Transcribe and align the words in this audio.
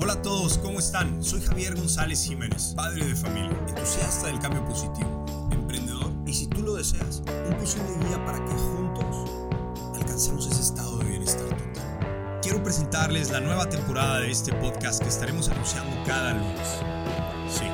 Hola 0.00 0.12
a 0.12 0.22
todos, 0.22 0.58
¿cómo 0.58 0.78
están? 0.78 1.24
Soy 1.24 1.42
Javier 1.42 1.74
González 1.74 2.24
Jiménez, 2.24 2.72
padre 2.76 3.04
de 3.04 3.16
familia, 3.16 3.50
entusiasta 3.66 4.28
del 4.28 4.38
cambio 4.38 4.64
positivo, 4.64 5.26
emprendedor 5.50 6.12
y 6.24 6.32
si 6.32 6.46
tú 6.46 6.62
lo 6.62 6.74
deseas, 6.74 7.20
un 7.26 7.56
posible 7.56 7.88
guía 8.06 8.24
para 8.24 8.38
que 8.44 8.52
juntos 8.52 9.28
alcancemos 9.96 10.46
ese 10.46 10.60
estado 10.60 10.98
de 10.98 11.04
bienestar 11.04 11.48
total. 11.48 12.38
Quiero 12.40 12.62
presentarles 12.62 13.32
la 13.32 13.40
nueva 13.40 13.68
temporada 13.68 14.20
de 14.20 14.30
este 14.30 14.52
podcast 14.52 15.02
que 15.02 15.08
estaremos 15.08 15.48
anunciando 15.48 15.90
cada 16.06 16.34
lunes. 16.34 16.68
Sí, 17.50 17.64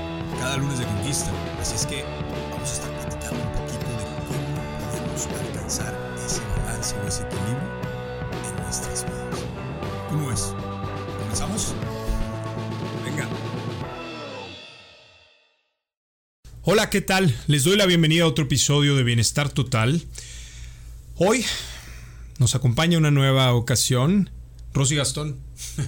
cada 0.41 0.57
lunes 0.57 0.79
de 0.79 0.87
conquista. 0.87 1.31
Así 1.61 1.75
es 1.75 1.85
que 1.85 2.05
vamos 2.51 2.71
a 2.71 2.73
estar 2.73 2.91
platicando 3.01 3.45
un 3.45 3.53
poquito 3.53 3.87
de 3.87 3.97
cómo 4.25 4.89
podemos 4.89 5.27
alcanzar 5.27 5.95
ese 6.25 6.41
balance 6.57 6.97
o 6.97 7.07
ese 7.07 7.23
equilibrio 7.25 7.69
en 8.49 8.63
nuestras 8.65 9.05
vidas. 9.05 9.41
¿Cómo 10.09 10.33
es? 10.33 10.55
¿Comenzamos? 11.19 11.75
Hola, 16.67 16.89
¿qué 16.89 17.03
tal? 17.03 17.37
Les 17.47 17.65
doy 17.65 17.77
la 17.77 17.85
bienvenida 17.85 18.25
a 18.25 18.27
otro 18.27 18.47
episodio 18.47 18.97
de 18.97 19.03
Bienestar 19.03 19.51
Total. 19.51 20.03
Hoy 21.17 21.45
nos 22.39 22.55
acompaña 22.55 22.97
una 22.97 23.11
nueva 23.11 23.53
ocasión 23.53 24.31
Rosy 24.73 24.97
Gastón, 24.97 25.37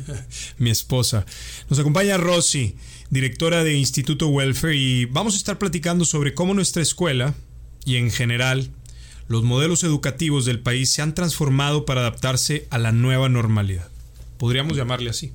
mi 0.58 0.68
esposa. 0.68 1.24
Nos 1.70 1.78
acompaña 1.78 2.18
Rosy, 2.18 2.76
directora 3.08 3.64
de 3.64 3.72
Instituto 3.72 4.28
Welfare, 4.28 4.76
y 4.76 5.06
vamos 5.06 5.32
a 5.32 5.38
estar 5.38 5.58
platicando 5.58 6.04
sobre 6.04 6.34
cómo 6.34 6.52
nuestra 6.52 6.82
escuela 6.82 7.32
y 7.86 7.96
en 7.96 8.10
general 8.10 8.68
los 9.28 9.44
modelos 9.44 9.82
educativos 9.82 10.44
del 10.44 10.60
país 10.60 10.90
se 10.90 11.00
han 11.00 11.14
transformado 11.14 11.86
para 11.86 12.02
adaptarse 12.02 12.66
a 12.68 12.76
la 12.76 12.92
nueva 12.92 13.30
normalidad. 13.30 13.88
Podríamos 14.36 14.76
llamarle 14.76 15.08
así. 15.08 15.32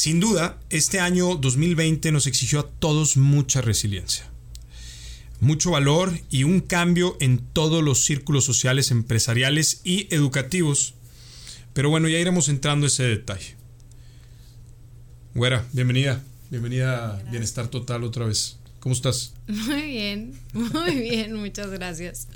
Sin 0.00 0.18
duda, 0.18 0.58
este 0.70 0.98
año 0.98 1.34
2020 1.34 2.10
nos 2.10 2.26
exigió 2.26 2.60
a 2.60 2.66
todos 2.66 3.18
mucha 3.18 3.60
resiliencia, 3.60 4.24
mucho 5.40 5.72
valor 5.72 6.18
y 6.30 6.44
un 6.44 6.60
cambio 6.60 7.18
en 7.20 7.36
todos 7.36 7.84
los 7.84 8.02
círculos 8.02 8.46
sociales, 8.46 8.90
empresariales 8.92 9.82
y 9.84 10.08
educativos. 10.08 10.94
Pero 11.74 11.90
bueno, 11.90 12.08
ya 12.08 12.18
iremos 12.18 12.48
entrando 12.48 12.86
a 12.86 12.88
ese 12.88 13.02
detalle. 13.02 13.56
Güera, 15.34 15.66
bienvenida. 15.74 16.24
Bienvenida 16.48 17.18
a 17.18 17.22
Bienestar 17.30 17.68
Total 17.68 18.02
otra 18.02 18.24
vez. 18.24 18.56
¿Cómo 18.80 18.94
estás? 18.94 19.34
Muy 19.46 19.82
bien, 19.82 20.40
muy 20.54 20.94
bien, 20.94 21.34
muchas 21.34 21.68
gracias. 21.68 22.28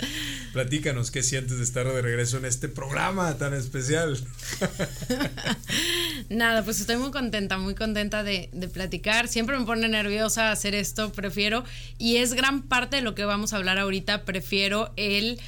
Platícanos, 0.53 1.11
¿qué 1.11 1.23
sientes 1.23 1.57
de 1.57 1.65
estar 1.65 1.91
de 1.91 2.03
regreso 2.03 2.37
en 2.37 2.45
este 2.45 2.69
programa 2.69 3.39
tan 3.39 3.55
especial? 3.55 4.19
Nada, 6.31 6.63
pues 6.65 6.81
estoy 6.81 6.97
muy 6.97 7.11
contenta, 7.11 7.59
muy 7.59 7.75
contenta 7.75 8.23
de, 8.23 8.49
platicar. 8.73 9.29
Siempre 9.29 9.59
me 9.59 9.67
pone 9.67 9.89
nerviosa 9.89 10.51
hacer 10.51 10.75
esto, 10.75 11.13
prefiero, 11.13 11.65
y 11.99 12.17
es 12.17 12.35
gran 12.35 12.63
parte 12.63 12.97
de 12.97 13.03
lo 13.03 13.15
que 13.15 13.25
vamos 13.25 13.53
a 13.53 13.57
hablar 13.57 13.79
ahorita, 13.79 14.25
prefiero 14.25 14.93
el 14.97 15.39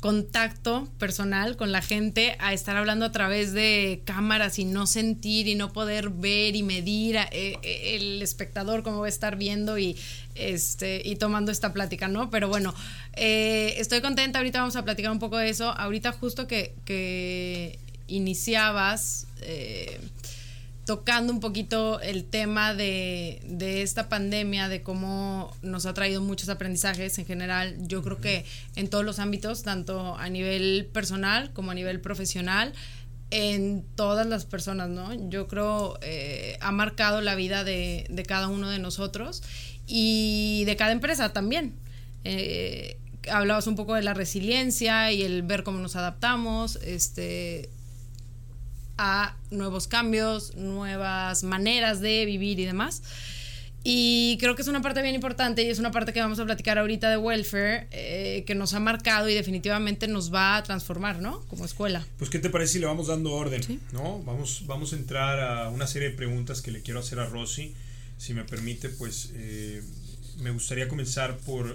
contacto 0.00 0.88
personal 0.98 1.56
con 1.58 1.72
la 1.72 1.82
gente 1.82 2.36
a 2.38 2.54
estar 2.54 2.74
hablando 2.76 3.04
a 3.04 3.12
través 3.12 3.52
de 3.52 4.00
cámaras 4.06 4.58
y 4.58 4.64
no 4.64 4.86
sentir 4.86 5.46
y 5.46 5.54
no 5.54 5.74
poder 5.74 6.08
ver 6.08 6.56
y 6.56 6.62
medir 6.62 7.18
a, 7.18 7.28
eh, 7.30 7.58
el 7.96 8.22
espectador 8.22 8.82
cómo 8.82 9.00
va 9.00 9.06
a 9.06 9.10
estar 9.10 9.36
viendo 9.36 9.78
y 9.78 9.98
este 10.34 11.02
y 11.04 11.16
tomando 11.16 11.52
esta 11.52 11.74
plática, 11.74 12.08
¿no? 12.08 12.30
Pero 12.30 12.48
bueno, 12.48 12.74
eh, 13.14 13.74
estoy 13.76 14.00
contenta, 14.00 14.38
ahorita 14.38 14.60
vamos 14.60 14.76
a 14.76 14.84
platicar 14.84 15.10
un 15.10 15.18
poco 15.18 15.36
de 15.36 15.50
eso. 15.50 15.70
Ahorita 15.70 16.12
justo 16.12 16.46
que, 16.46 17.78
iniciabas 18.08 19.26
eh, 19.42 20.00
tocando 20.90 21.32
un 21.32 21.38
poquito 21.38 22.00
el 22.00 22.24
tema 22.24 22.74
de, 22.74 23.40
de, 23.44 23.82
esta 23.82 24.08
pandemia, 24.08 24.68
de 24.68 24.82
cómo 24.82 25.56
nos 25.62 25.86
ha 25.86 25.94
traído 25.94 26.20
muchos 26.20 26.48
aprendizajes 26.48 27.16
en 27.20 27.26
general, 27.26 27.76
yo 27.86 28.02
creo 28.02 28.20
que 28.20 28.44
en 28.74 28.90
todos 28.90 29.04
los 29.04 29.20
ámbitos, 29.20 29.62
tanto 29.62 30.16
a 30.16 30.28
nivel 30.28 30.88
personal 30.92 31.52
como 31.52 31.70
a 31.70 31.74
nivel 31.74 32.00
profesional, 32.00 32.72
en 33.30 33.84
todas 33.94 34.26
las 34.26 34.46
personas, 34.46 34.88
¿no? 34.88 35.14
Yo 35.30 35.46
creo 35.46 35.96
eh, 36.02 36.58
ha 36.60 36.72
marcado 36.72 37.20
la 37.20 37.36
vida 37.36 37.62
de, 37.62 38.04
de, 38.10 38.24
cada 38.24 38.48
uno 38.48 38.68
de 38.68 38.80
nosotros 38.80 39.44
y 39.86 40.64
de 40.64 40.74
cada 40.74 40.90
empresa 40.90 41.32
también. 41.32 41.72
Eh, 42.24 42.96
hablabas 43.30 43.68
un 43.68 43.76
poco 43.76 43.94
de 43.94 44.02
la 44.02 44.12
resiliencia 44.12 45.12
y 45.12 45.22
el 45.22 45.44
ver 45.44 45.62
cómo 45.62 45.78
nos 45.78 45.94
adaptamos, 45.94 46.80
este 46.82 47.70
a 49.02 49.34
nuevos 49.50 49.88
cambios, 49.88 50.54
nuevas 50.56 51.42
maneras 51.42 52.00
de 52.00 52.26
vivir 52.26 52.60
y 52.60 52.66
demás. 52.66 53.02
Y 53.82 54.36
creo 54.38 54.54
que 54.54 54.60
es 54.60 54.68
una 54.68 54.82
parte 54.82 55.00
bien 55.00 55.14
importante 55.14 55.62
y 55.62 55.70
es 55.70 55.78
una 55.78 55.90
parte 55.90 56.12
que 56.12 56.20
vamos 56.20 56.38
a 56.38 56.44
platicar 56.44 56.78
ahorita 56.78 57.08
de 57.08 57.16
welfare 57.16 57.88
eh, 57.92 58.44
que 58.46 58.54
nos 58.54 58.74
ha 58.74 58.80
marcado 58.80 59.30
y 59.30 59.34
definitivamente 59.34 60.06
nos 60.06 60.32
va 60.32 60.58
a 60.58 60.62
transformar, 60.62 61.22
¿no? 61.22 61.40
Como 61.48 61.64
escuela. 61.64 62.06
Pues, 62.18 62.28
¿qué 62.28 62.38
te 62.38 62.50
parece 62.50 62.74
si 62.74 62.78
le 62.78 62.86
vamos 62.86 63.06
dando 63.06 63.32
orden? 63.32 63.62
¿Sí? 63.62 63.80
¿No? 63.92 64.22
Vamos, 64.24 64.64
vamos 64.66 64.92
a 64.92 64.96
entrar 64.96 65.40
a 65.40 65.70
una 65.70 65.86
serie 65.86 66.10
de 66.10 66.14
preguntas 66.14 66.60
que 66.60 66.70
le 66.70 66.82
quiero 66.82 67.00
hacer 67.00 67.20
a 67.20 67.24
Rosy. 67.24 67.74
Si 68.18 68.34
me 68.34 68.44
permite, 68.44 68.90
pues 68.90 69.30
eh, 69.32 69.82
me 70.40 70.50
gustaría 70.50 70.88
comenzar 70.88 71.38
por 71.38 71.74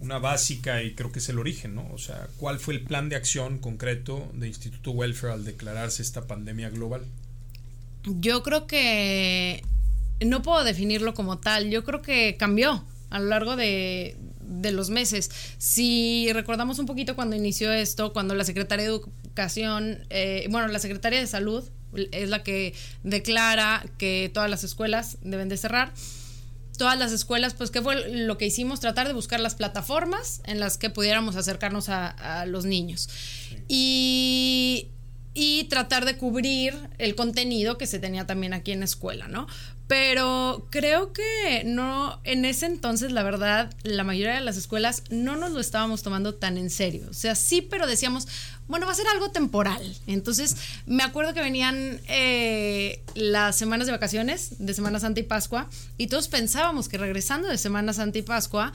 una 0.00 0.18
básica 0.18 0.82
y 0.82 0.94
creo 0.94 1.12
que 1.12 1.18
es 1.18 1.28
el 1.28 1.38
origen, 1.38 1.74
¿no? 1.74 1.88
O 1.92 1.98
sea, 1.98 2.28
¿cuál 2.36 2.58
fue 2.58 2.74
el 2.74 2.82
plan 2.82 3.08
de 3.08 3.16
acción 3.16 3.58
concreto 3.58 4.30
de 4.34 4.48
Instituto 4.48 4.90
Welfare 4.90 5.32
al 5.32 5.44
declararse 5.44 6.02
esta 6.02 6.26
pandemia 6.26 6.70
global? 6.70 7.04
Yo 8.04 8.42
creo 8.42 8.66
que 8.66 9.62
no 10.20 10.42
puedo 10.42 10.64
definirlo 10.64 11.14
como 11.14 11.38
tal, 11.38 11.70
yo 11.70 11.84
creo 11.84 12.02
que 12.02 12.36
cambió 12.36 12.84
a 13.10 13.18
lo 13.18 13.26
largo 13.26 13.56
de, 13.56 14.16
de 14.40 14.72
los 14.72 14.90
meses. 14.90 15.30
Si 15.58 16.28
recordamos 16.32 16.78
un 16.78 16.86
poquito 16.86 17.14
cuando 17.14 17.36
inició 17.36 17.72
esto, 17.72 18.12
cuando 18.12 18.34
la 18.34 18.44
Secretaría 18.44 18.86
de 18.86 18.92
Educación, 18.92 20.06
eh, 20.10 20.46
bueno, 20.50 20.68
la 20.68 20.78
Secretaría 20.78 21.20
de 21.20 21.26
Salud 21.26 21.64
es 22.12 22.28
la 22.28 22.42
que 22.42 22.74
declara 23.02 23.84
que 23.98 24.30
todas 24.32 24.50
las 24.50 24.64
escuelas 24.64 25.18
deben 25.22 25.48
de 25.48 25.56
cerrar 25.56 25.92
todas 26.76 26.98
las 26.98 27.12
escuelas, 27.12 27.54
pues, 27.54 27.70
¿qué 27.70 27.80
fue 27.80 28.08
lo 28.10 28.38
que 28.38 28.46
hicimos? 28.46 28.80
Tratar 28.80 29.06
de 29.06 29.14
buscar 29.14 29.40
las 29.40 29.54
plataformas 29.54 30.40
en 30.44 30.60
las 30.60 30.78
que 30.78 30.90
pudiéramos 30.90 31.36
acercarnos 31.36 31.88
a, 31.88 32.08
a 32.40 32.46
los 32.46 32.64
niños. 32.64 33.08
Sí. 33.48 33.56
Y, 33.68 34.88
y 35.34 35.64
tratar 35.64 36.04
de 36.04 36.16
cubrir 36.16 36.74
el 36.98 37.14
contenido 37.14 37.76
que 37.76 37.86
se 37.86 37.98
tenía 37.98 38.26
también 38.26 38.54
aquí 38.54 38.72
en 38.72 38.80
la 38.80 38.84
escuela, 38.84 39.28
¿no? 39.28 39.46
Pero 39.86 40.66
creo 40.70 41.12
que 41.12 41.62
no, 41.66 42.18
en 42.24 42.46
ese 42.46 42.64
entonces, 42.64 43.12
la 43.12 43.22
verdad, 43.22 43.70
la 43.82 44.02
mayoría 44.02 44.34
de 44.34 44.40
las 44.40 44.56
escuelas 44.56 45.02
no 45.10 45.36
nos 45.36 45.50
lo 45.52 45.60
estábamos 45.60 46.02
tomando 46.02 46.34
tan 46.34 46.56
en 46.56 46.70
serio. 46.70 47.06
O 47.10 47.12
sea, 47.12 47.34
sí, 47.34 47.60
pero 47.60 47.86
decíamos, 47.86 48.26
bueno, 48.66 48.86
va 48.86 48.92
a 48.92 48.94
ser 48.94 49.06
algo 49.08 49.30
temporal. 49.30 49.94
Entonces, 50.06 50.56
me 50.86 51.02
acuerdo 51.02 51.34
que 51.34 51.42
venían 51.42 52.00
eh, 52.08 53.02
las 53.14 53.56
semanas 53.56 53.86
de 53.86 53.92
vacaciones, 53.92 54.56
de 54.58 54.72
Semana 54.72 55.00
Santa 55.00 55.20
y 55.20 55.24
Pascua, 55.24 55.68
y 55.98 56.06
todos 56.06 56.28
pensábamos 56.28 56.88
que 56.88 56.96
regresando 56.96 57.48
de 57.48 57.58
Semana 57.58 57.92
Santa 57.92 58.18
y 58.18 58.22
Pascua 58.22 58.72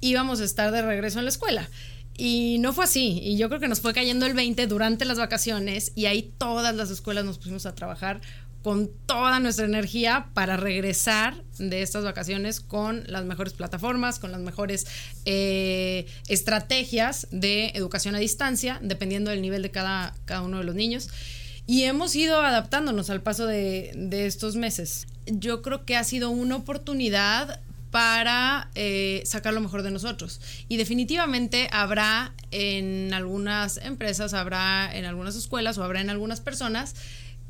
íbamos 0.00 0.40
a 0.40 0.44
estar 0.44 0.70
de 0.70 0.82
regreso 0.82 1.18
en 1.18 1.24
la 1.24 1.30
escuela. 1.30 1.68
Y 2.16 2.58
no 2.60 2.72
fue 2.72 2.84
así. 2.84 3.20
Y 3.22 3.36
yo 3.36 3.48
creo 3.48 3.60
que 3.60 3.68
nos 3.68 3.80
fue 3.80 3.94
cayendo 3.94 4.26
el 4.26 4.34
20 4.34 4.66
durante 4.66 5.04
las 5.04 5.18
vacaciones 5.18 5.92
y 5.94 6.06
ahí 6.06 6.32
todas 6.38 6.74
las 6.74 6.90
escuelas 6.90 7.24
nos 7.24 7.38
pusimos 7.38 7.66
a 7.66 7.74
trabajar 7.74 8.20
con 8.62 8.90
toda 9.06 9.40
nuestra 9.40 9.64
energía 9.64 10.28
para 10.34 10.56
regresar 10.56 11.42
de 11.58 11.82
estas 11.82 12.04
vacaciones 12.04 12.60
con 12.60 13.04
las 13.06 13.24
mejores 13.24 13.52
plataformas, 13.52 14.18
con 14.18 14.32
las 14.32 14.40
mejores 14.40 14.86
eh, 15.24 16.06
estrategias 16.28 17.26
de 17.30 17.72
educación 17.74 18.14
a 18.14 18.18
distancia, 18.18 18.78
dependiendo 18.82 19.30
del 19.30 19.42
nivel 19.42 19.62
de 19.62 19.70
cada, 19.70 20.14
cada 20.24 20.42
uno 20.42 20.58
de 20.58 20.64
los 20.64 20.74
niños. 20.74 21.08
Y 21.66 21.84
hemos 21.84 22.14
ido 22.16 22.40
adaptándonos 22.40 23.10
al 23.10 23.22
paso 23.22 23.46
de, 23.46 23.92
de 23.94 24.26
estos 24.26 24.56
meses. 24.56 25.06
Yo 25.26 25.62
creo 25.62 25.84
que 25.84 25.96
ha 25.96 26.04
sido 26.04 26.30
una 26.30 26.56
oportunidad 26.56 27.60
para 27.92 28.70
eh, 28.74 29.22
sacar 29.26 29.52
lo 29.52 29.60
mejor 29.60 29.82
de 29.82 29.90
nosotros. 29.90 30.40
Y 30.68 30.78
definitivamente 30.78 31.68
habrá 31.70 32.32
en 32.50 33.12
algunas 33.12 33.76
empresas, 33.76 34.32
habrá 34.32 34.90
en 34.92 35.04
algunas 35.04 35.36
escuelas 35.36 35.76
o 35.76 35.84
habrá 35.84 36.00
en 36.00 36.08
algunas 36.08 36.40
personas 36.40 36.94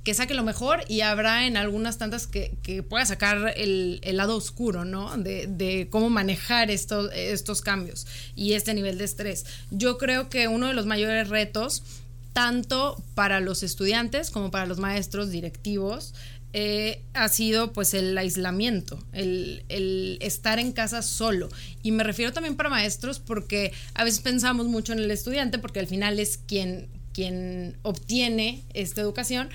que 0.05 0.15
saque 0.15 0.35
lo 0.35 0.43
mejor 0.43 0.85
y 0.89 1.03
habrá 1.03 1.47
en 1.47 1.57
algunas 1.57 1.99
tantas 1.99 2.27
que, 2.27 2.55
que 2.63 2.83
pueda 2.83 3.07
sacar 3.07 3.55
el, 3.57 4.01
el, 4.03 4.17
lado 4.17 4.37
oscuro, 4.37 4.85
¿no? 4.85 5.17
De, 5.17 5.47
de 5.47 5.89
cómo 5.91 6.11
manejar 6.11 6.71
estos, 6.71 7.11
estos 7.15 7.61
cambios 7.61 8.07
y 8.35 8.55
este 8.55 8.75
nivel 8.75 8.99
de 8.99 9.05
estrés. 9.05 9.47
Yo 9.71 9.99
creo 9.99 10.29
que 10.29 10.49
uno 10.49 10.67
de 10.67 10.75
los 10.75 10.87
mayores 10.87 11.29
retos, 11.29 11.85
tanto 12.33 13.03
para 13.15 13.41
los 13.41 13.63
estudiantes 13.63 14.31
como 14.31 14.51
para 14.51 14.67
los 14.67 14.79
maestros 14.79 15.31
directivos, 15.31 16.15
eh, 16.55 17.01
ha 17.15 17.29
sido 17.29 17.73
pues 17.73 17.95
el 17.95 18.19
aislamiento, 18.19 19.03
el, 19.13 19.65
el, 19.69 20.19
estar 20.21 20.59
en 20.59 20.73
casa 20.73 21.01
solo. 21.01 21.49
Y 21.83 21.93
me 21.93 22.05
refiero 22.05 22.33
también 22.33 22.57
para 22.57 22.69
maestros 22.69 23.21
porque 23.21 23.73
a 23.95 24.05
veces 24.05 24.21
pensamos 24.21 24.67
mucho 24.67 24.93
en 24.93 24.99
el 24.99 25.11
estudiante 25.11 25.59
porque 25.59 25.81
al 25.81 25.87
final 25.87 26.19
es 26.19 26.37
quien, 26.37 26.89
quien 27.15 27.79
obtiene 27.83 28.65
esta 28.75 29.01
educación, 29.01 29.49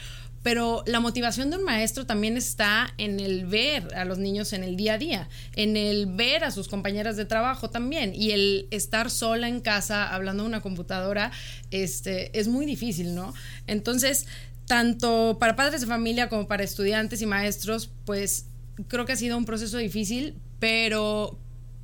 pero 0.47 0.81
la 0.87 1.01
motivación 1.01 1.49
de 1.49 1.57
un 1.57 1.65
maestro 1.65 2.05
también 2.05 2.37
está 2.37 2.93
en 2.97 3.19
el 3.19 3.45
ver 3.45 3.93
a 3.95 4.05
los 4.05 4.17
niños 4.17 4.53
en 4.53 4.63
el 4.63 4.77
día 4.77 4.93
a 4.93 4.97
día, 4.97 5.27
en 5.57 5.75
el 5.75 6.05
ver 6.05 6.45
a 6.45 6.51
sus 6.51 6.69
compañeras 6.69 7.17
de 7.17 7.25
trabajo 7.25 7.69
también 7.69 8.15
y 8.15 8.31
el 8.31 8.65
estar 8.71 9.11
sola 9.11 9.49
en 9.49 9.59
casa 9.59 10.07
hablando 10.07 10.43
de 10.43 10.47
una 10.47 10.61
computadora 10.61 11.33
este, 11.69 12.39
es 12.39 12.47
muy 12.47 12.65
difícil, 12.65 13.13
¿no? 13.13 13.33
Entonces, 13.67 14.25
tanto 14.67 15.35
para 15.37 15.57
padres 15.57 15.81
de 15.81 15.87
familia 15.87 16.29
como 16.29 16.47
para 16.47 16.63
estudiantes 16.63 17.21
y 17.21 17.25
maestros, 17.25 17.89
pues 18.05 18.45
creo 18.87 19.05
que 19.05 19.11
ha 19.11 19.17
sido 19.17 19.37
un 19.37 19.43
proceso 19.43 19.77
difícil, 19.77 20.33
pero 20.59 21.37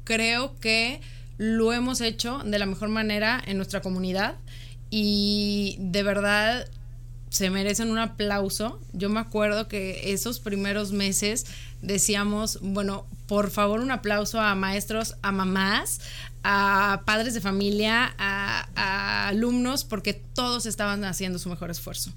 creo 0.05 0.57
que 0.61 1.01
lo 1.37 1.73
hemos 1.73 1.99
hecho 1.99 2.39
de 2.45 2.57
la 2.57 2.65
mejor 2.65 2.87
manera 2.87 3.43
en 3.45 3.57
nuestra 3.57 3.81
comunidad 3.81 4.37
y 4.89 5.75
de 5.79 6.03
verdad 6.03 6.65
se 7.33 7.49
merecen 7.49 7.89
un 7.89 7.97
aplauso. 7.97 8.79
Yo 8.93 9.09
me 9.09 9.19
acuerdo 9.19 9.67
que 9.67 10.13
esos 10.13 10.39
primeros 10.39 10.91
meses 10.91 11.47
decíamos, 11.81 12.59
bueno, 12.61 13.07
por 13.25 13.49
favor 13.49 13.79
un 13.79 13.89
aplauso 13.89 14.39
a 14.39 14.53
maestros, 14.53 15.15
a 15.23 15.31
mamás, 15.31 15.99
a 16.43 17.01
padres 17.07 17.33
de 17.33 17.41
familia, 17.41 18.13
a, 18.19 19.29
alumnos, 19.29 19.83
porque 19.83 20.13
todos 20.13 20.67
estaban 20.67 21.03
haciendo 21.05 21.39
su 21.39 21.49
mejor 21.49 21.71
esfuerzo. 21.71 22.13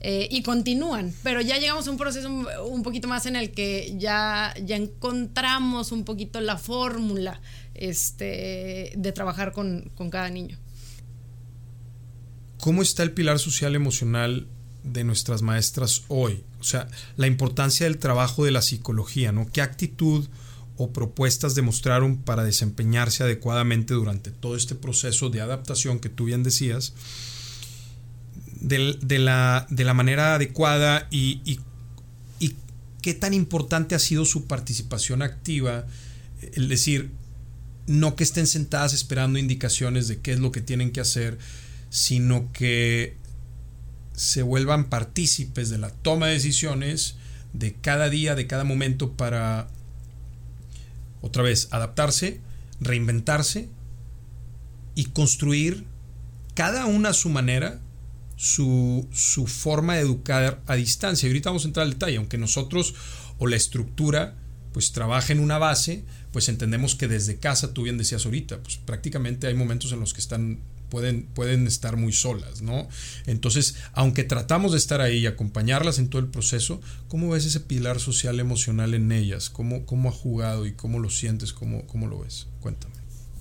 Eh, 0.00 0.28
y 0.30 0.42
continúan, 0.42 1.12
pero 1.22 1.42
ya 1.42 1.58
llegamos 1.58 1.86
a 1.86 1.90
un 1.90 1.98
proceso 1.98 2.30
un, 2.30 2.82
poquito 2.82 3.06
más 3.06 3.26
en 3.26 3.36
el 3.36 3.50
que 3.50 3.94
ya, 3.98 4.54
ya 4.64 4.76
encontramos 4.76 5.92
un 5.92 6.04
poquito 6.04 6.40
la 6.40 6.56
fórmula 6.56 7.38
este, 7.74 8.92
de 8.96 9.12
trabajar 9.12 9.52
con, 9.52 9.90
con 9.94 10.08
cada 10.08 10.30
niño. 10.30 10.58
¿Cómo 12.58 12.80
está 12.80 13.02
el 13.02 13.12
pilar 13.12 13.38
social 13.38 13.74
emocional 13.74 14.48
de 14.84 15.04
nuestras 15.04 15.42
maestras 15.42 16.04
hoy? 16.08 16.44
O 16.60 16.64
sea, 16.64 16.88
la 17.16 17.26
importancia 17.26 17.86
del 17.86 17.98
trabajo 17.98 18.44
de 18.44 18.52
la 18.52 18.62
psicología, 18.62 19.32
¿no? 19.32 19.48
¿Qué 19.50 19.60
actitud 19.60 20.28
o 20.76 20.92
propuestas 20.92 21.54
demostraron 21.54 22.18
para 22.18 22.44
desempeñarse 22.44 23.22
adecuadamente 23.24 23.94
durante 23.94 24.30
todo 24.30 24.56
este 24.56 24.74
proceso 24.74 25.30
de 25.30 25.40
adaptación 25.40 25.98
que 25.98 26.08
tú 26.08 26.26
bien 26.26 26.42
decías? 26.42 26.94
de, 28.64 29.18
la, 29.18 29.66
de 29.68 29.84
la, 29.84 29.94
manera 29.94 30.36
adecuada 30.36 31.06
y, 31.10 31.40
y, 31.44 31.60
qué 33.02 33.12
tan 33.12 33.34
importante 33.34 33.94
ha 33.94 33.98
sido 33.98 34.24
su 34.24 34.46
participación 34.46 35.20
activa, 35.20 35.86
es 36.40 36.68
decir, 36.70 37.10
no 37.86 38.16
que 38.16 38.24
estén 38.24 38.46
sentadas 38.46 38.94
esperando 38.94 39.38
indicaciones 39.38 40.08
de 40.08 40.20
qué 40.20 40.32
es 40.32 40.40
lo 40.40 40.50
que 40.50 40.62
tienen 40.62 40.90
que 40.90 41.02
hacer, 41.02 41.36
sino 41.90 42.50
que 42.52 43.18
se 44.14 44.42
vuelvan 44.42 44.88
partícipes 44.88 45.70
de 45.70 45.78
la 45.78 45.90
toma 45.90 46.28
de 46.28 46.34
decisiones 46.34 47.16
de 47.52 47.74
cada 47.74 48.08
día, 48.08 48.34
de 48.34 48.46
cada 48.46 48.64
momento 48.64 49.12
para, 49.12 49.68
otra 51.20 51.42
vez, 51.42 51.68
adaptarse, 51.70 52.40
reinventarse 52.80 53.68
y 54.94 55.06
construir 55.06 55.84
cada 56.54 56.86
una 56.86 57.10
a 57.10 57.14
su 57.14 57.28
manera 57.28 57.80
su, 58.36 59.08
su 59.12 59.46
forma 59.46 59.94
de 59.94 60.00
educar 60.00 60.62
a 60.66 60.74
distancia. 60.74 61.26
Y 61.26 61.30
ahorita 61.30 61.50
vamos 61.50 61.64
a 61.64 61.68
entrar 61.68 61.84
al 61.84 61.92
detalle, 61.92 62.16
aunque 62.16 62.38
nosotros 62.38 62.94
o 63.38 63.46
la 63.46 63.56
estructura 63.56 64.36
pues 64.72 64.90
trabaja 64.90 65.32
en 65.32 65.38
una 65.38 65.58
base, 65.58 66.04
pues 66.32 66.48
entendemos 66.48 66.96
que 66.96 67.06
desde 67.06 67.38
casa, 67.38 67.72
tú 67.72 67.84
bien 67.84 67.96
decías 67.96 68.26
ahorita, 68.26 68.60
pues 68.60 68.76
prácticamente 68.76 69.46
hay 69.46 69.54
momentos 69.54 69.92
en 69.92 70.00
los 70.00 70.12
que 70.14 70.20
están 70.20 70.58
pueden, 70.94 71.24
pueden 71.24 71.66
estar 71.66 71.96
muy 71.96 72.12
solas, 72.12 72.62
¿no? 72.62 72.86
Entonces, 73.26 73.74
aunque 73.94 74.22
tratamos 74.22 74.70
de 74.70 74.78
estar 74.78 75.00
ahí 75.00 75.18
y 75.18 75.26
acompañarlas 75.26 75.98
en 75.98 76.06
todo 76.08 76.20
el 76.22 76.28
proceso, 76.28 76.80
¿cómo 77.08 77.30
ves 77.30 77.44
ese 77.46 77.58
pilar 77.58 77.98
social 77.98 78.38
emocional 78.38 78.94
en 78.94 79.10
ellas? 79.10 79.50
¿Cómo, 79.50 79.86
cómo 79.86 80.08
ha 80.08 80.12
jugado 80.12 80.66
y 80.66 80.72
cómo 80.72 81.00
lo 81.00 81.10
sientes? 81.10 81.52
¿Cómo, 81.52 81.84
cómo 81.88 82.06
lo 82.06 82.20
ves? 82.20 82.46
Cuéntame. 82.60 82.94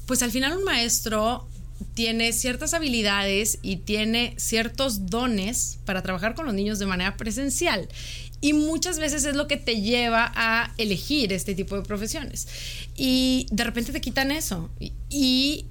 Pues 0.07 0.23
al 0.23 0.31
final 0.31 0.57
un 0.57 0.63
maestro 0.63 1.47
tiene 1.93 2.33
ciertas 2.33 2.73
habilidades 2.73 3.59
y 3.61 3.75
tiene 3.75 4.33
ciertos 4.37 5.05
dones 5.05 5.77
para 5.85 6.01
trabajar 6.01 6.33
con 6.33 6.47
los 6.47 6.55
niños 6.55 6.79
de 6.79 6.87
manera 6.87 7.17
presencial. 7.17 7.87
Y 8.41 8.53
muchas 8.53 8.97
veces 8.97 9.25
es 9.25 9.35
lo 9.35 9.47
que 9.47 9.57
te 9.57 9.79
lleva 9.79 10.31
a 10.35 10.73
elegir 10.79 11.31
este 11.31 11.53
tipo 11.53 11.75
de 11.75 11.83
profesiones. 11.83 12.47
Y 12.97 13.45
de 13.51 13.63
repente 13.63 13.91
te 13.91 14.01
quitan 14.01 14.31
eso. 14.31 14.71
Y, 15.09 15.67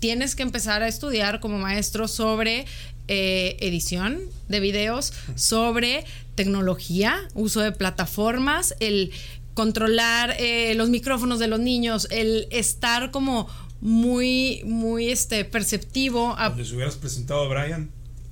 tienes 0.00 0.34
que 0.34 0.42
empezar 0.42 0.82
a 0.82 0.88
estudiar 0.88 1.40
como 1.40 1.58
maestro 1.58 2.08
sobre 2.08 2.66
eh, 3.06 3.56
edición 3.60 4.20
de 4.48 4.60
videos, 4.60 5.12
sobre 5.36 6.04
tecnología, 6.34 7.28
uso 7.34 7.60
de 7.60 7.72
plataformas, 7.72 8.74
el 8.80 9.12
controlar 9.54 10.36
eh, 10.38 10.74
los 10.74 10.88
micrófonos 10.88 11.38
de 11.38 11.48
los 11.48 11.60
niños, 11.60 12.08
el 12.10 12.48
estar 12.50 13.10
como 13.10 13.48
muy, 13.80 14.62
muy 14.64 15.10
este, 15.10 15.44
perceptivo. 15.44 16.36
¿Les 16.56 16.72
hubieras 16.72 16.96
presentado 16.96 17.42
a 17.42 17.48
Brian? 17.48 17.90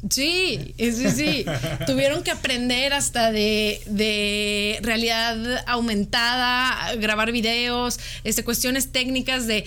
Sí, 0.09 0.75
sí, 0.79 1.11
sí. 1.11 1.45
Tuvieron 1.87 2.23
que 2.23 2.31
aprender 2.31 2.93
hasta 2.93 3.33
de, 3.33 3.81
de, 3.87 4.79
realidad 4.83 5.65
aumentada, 5.67 6.95
grabar 6.95 7.33
videos, 7.33 7.99
este, 8.23 8.45
cuestiones 8.45 8.93
técnicas 8.93 9.49
de 9.49 9.65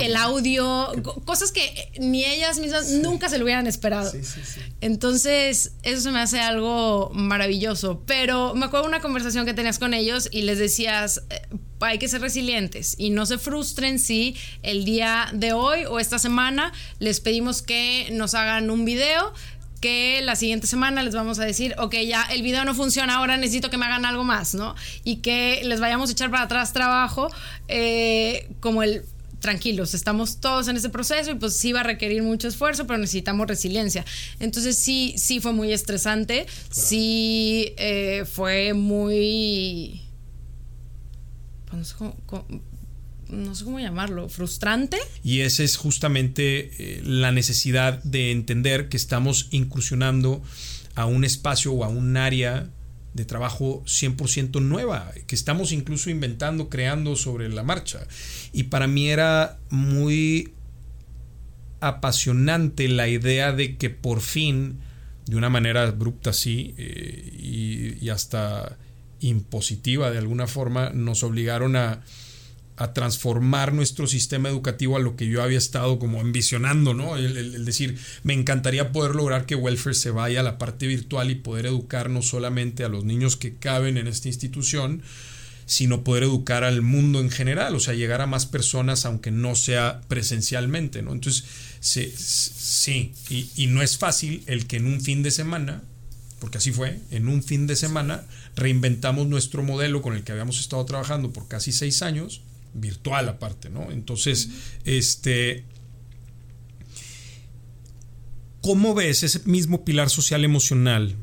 el, 0.00 0.16
audio, 0.16 0.90
cosas 1.26 1.52
que 1.52 1.90
ni 1.98 2.24
ellas 2.24 2.58
mismas 2.58 2.88
nunca 2.88 3.28
se 3.28 3.36
lo 3.36 3.44
hubieran 3.44 3.66
esperado. 3.66 4.10
Entonces, 4.80 5.72
eso 5.82 6.00
se 6.00 6.10
me 6.12 6.20
hace 6.20 6.40
algo 6.40 7.10
maravilloso. 7.12 8.02
Pero 8.06 8.54
me 8.54 8.66
acuerdo 8.66 8.86
una 8.86 9.00
conversación 9.00 9.44
que 9.44 9.52
tenías 9.52 9.78
con 9.78 9.92
ellos 9.92 10.28
y 10.32 10.42
les 10.42 10.58
decías, 10.58 11.22
eh, 11.28 11.42
hay 11.80 11.98
que 11.98 12.08
ser 12.08 12.20
resilientes 12.20 12.94
y 12.98 13.10
no 13.10 13.26
se 13.26 13.38
frustren 13.38 13.98
si 13.98 14.34
el 14.62 14.84
día 14.84 15.28
de 15.32 15.52
hoy 15.52 15.84
o 15.84 16.00
esta 16.00 16.18
semana 16.18 16.72
les 16.98 17.20
pedimos 17.20 17.62
que 17.62 18.08
nos 18.12 18.34
hagan 18.34 18.70
un 18.70 18.84
video 18.84 19.32
que 19.78 20.20
la 20.22 20.36
siguiente 20.36 20.66
semana 20.66 21.02
les 21.02 21.14
vamos 21.14 21.38
a 21.38 21.44
decir, 21.44 21.74
ok, 21.78 21.94
ya 22.06 22.22
el 22.24 22.42
video 22.42 22.64
no 22.64 22.74
funciona, 22.74 23.16
ahora 23.16 23.36
necesito 23.36 23.70
que 23.70 23.78
me 23.78 23.86
hagan 23.86 24.04
algo 24.04 24.24
más, 24.24 24.54
¿no? 24.54 24.74
Y 25.04 25.16
que 25.16 25.60
les 25.64 25.80
vayamos 25.80 26.10
a 26.10 26.12
echar 26.12 26.30
para 26.30 26.44
atrás 26.44 26.72
trabajo 26.72 27.28
eh, 27.68 28.48
como 28.60 28.82
el 28.82 29.04
tranquilos, 29.40 29.94
estamos 29.94 30.40
todos 30.40 30.68
en 30.68 30.76
ese 30.76 30.90
proceso 30.90 31.30
y 31.30 31.34
pues 31.36 31.56
sí 31.56 31.72
va 31.72 31.80
a 31.80 31.84
requerir 31.84 32.22
mucho 32.22 32.48
esfuerzo, 32.48 32.86
pero 32.86 32.98
necesitamos 32.98 33.46
resiliencia. 33.46 34.04
Entonces 34.40 34.76
sí, 34.76 35.14
sí 35.16 35.40
fue 35.40 35.52
muy 35.52 35.72
estresante, 35.72 36.46
sí 36.70 37.72
eh, 37.76 38.24
fue 38.30 38.74
muy 38.74 40.02
pues, 41.70 41.94
no 43.28 43.54
sé, 43.54 43.64
cómo, 43.64 43.80
llamarlo, 43.80 44.28
frustrante. 44.28 44.98
Y 45.22 45.40
esa 45.40 45.62
es 45.62 45.76
justamente 45.76 46.70
eh, 46.78 47.02
la 47.04 47.32
necesidad 47.32 48.02
de 48.02 48.30
entender 48.30 48.88
que 48.88 48.96
estamos 48.96 49.48
incursionando 49.50 50.42
a 50.94 51.06
un 51.06 51.24
espacio 51.24 51.72
o 51.72 51.84
a 51.84 51.88
un 51.88 52.16
área 52.16 52.70
de 53.14 53.24
trabajo 53.24 53.82
100% 53.84 54.62
nueva, 54.62 55.12
que 55.26 55.34
estamos 55.34 55.72
incluso 55.72 56.10
inventando, 56.10 56.68
creando 56.68 57.16
sobre 57.16 57.48
la 57.48 57.62
marcha. 57.62 58.06
Y 58.52 58.64
para 58.64 58.86
mí 58.86 59.08
era 59.08 59.58
muy 59.70 60.52
apasionante 61.80 62.88
la 62.88 63.08
idea 63.08 63.52
de 63.52 63.76
que 63.76 63.90
por 63.90 64.20
fin, 64.20 64.78
de 65.26 65.36
una 65.36 65.50
manera 65.50 65.82
abrupta 65.84 66.30
así, 66.30 66.74
eh, 66.78 67.96
y 68.00 68.08
hasta 68.10 68.78
impositiva 69.20 70.10
de 70.10 70.18
alguna 70.18 70.46
forma, 70.46 70.90
nos 70.90 71.22
obligaron 71.22 71.76
a, 71.76 72.02
a 72.78 72.92
transformar 72.92 73.72
nuestro 73.74 74.06
sistema 74.06 74.48
educativo 74.48 74.96
a 74.96 75.00
lo 75.00 75.16
que 75.16 75.26
yo 75.26 75.42
había 75.42 75.58
estado 75.58 75.98
como 75.98 76.20
ambicionando, 76.20 76.94
¿no? 76.94 77.16
El, 77.16 77.64
decir, 77.64 77.98
me 78.22 78.34
encantaría 78.34 78.92
poder 78.92 79.16
lograr 79.16 79.46
que 79.46 79.56
Welfare 79.56 79.94
se 79.94 80.10
vaya 80.10 80.40
a 80.40 80.44
la 80.44 80.58
parte 80.58 80.86
virtual 80.86 81.30
y 81.30 81.34
poder 81.34 81.66
educar 81.66 82.08
no 82.08 82.22
solamente 82.22 82.84
a 82.84 82.88
los 82.88 83.04
niños 83.04 83.36
que 83.36 83.56
caben 83.56 83.96
en 83.98 84.06
esta 84.06 84.28
institución, 84.28 85.02
sino 85.66 86.04
poder 86.04 86.22
educar 86.22 86.62
al 86.62 86.80
mundo 86.80 87.20
en 87.20 87.30
general, 87.30 87.74
o 87.74 87.80
sea, 87.80 87.94
llegar 87.94 88.20
a 88.20 88.26
más 88.26 88.46
personas 88.46 89.04
aunque 89.04 89.32
no 89.32 89.56
sea 89.56 90.00
presencialmente, 90.06 91.02
¿no? 91.02 91.12
Entonces, 91.12 91.44
sí, 91.80 92.14
sí 92.16 93.12
y 93.56 93.66
no 93.66 93.82
es 93.82 93.98
fácil 93.98 94.44
el 94.46 94.66
que 94.66 94.76
en 94.76 94.86
un 94.86 95.00
fin 95.00 95.22
de 95.22 95.30
semana 95.30 95.82
porque 96.40 96.58
así 96.58 96.72
fue, 96.72 97.00
en 97.10 97.28
un 97.28 97.42
fin 97.42 97.66
de 97.66 97.74
semana 97.74 98.24
reinventamos 98.54 99.26
nuestro 99.26 99.62
modelo 99.62 100.02
con 100.02 100.14
el 100.14 100.22
que 100.22 100.32
habíamos 100.32 100.60
estado 100.60 100.84
trabajando 100.84 101.32
por 101.32 101.48
casi 101.48 101.72
seis 101.72 102.02
años, 102.02 102.42
virtual 102.80 103.28
aparte, 103.28 103.70
¿no? 103.70 103.90
Entonces, 103.90 104.48
este... 104.84 105.64
¿Cómo 108.60 108.92
ves 108.92 109.22
ese 109.22 109.40
mismo 109.44 109.84
pilar 109.84 110.10
social 110.10 110.44
emocional 110.44 111.16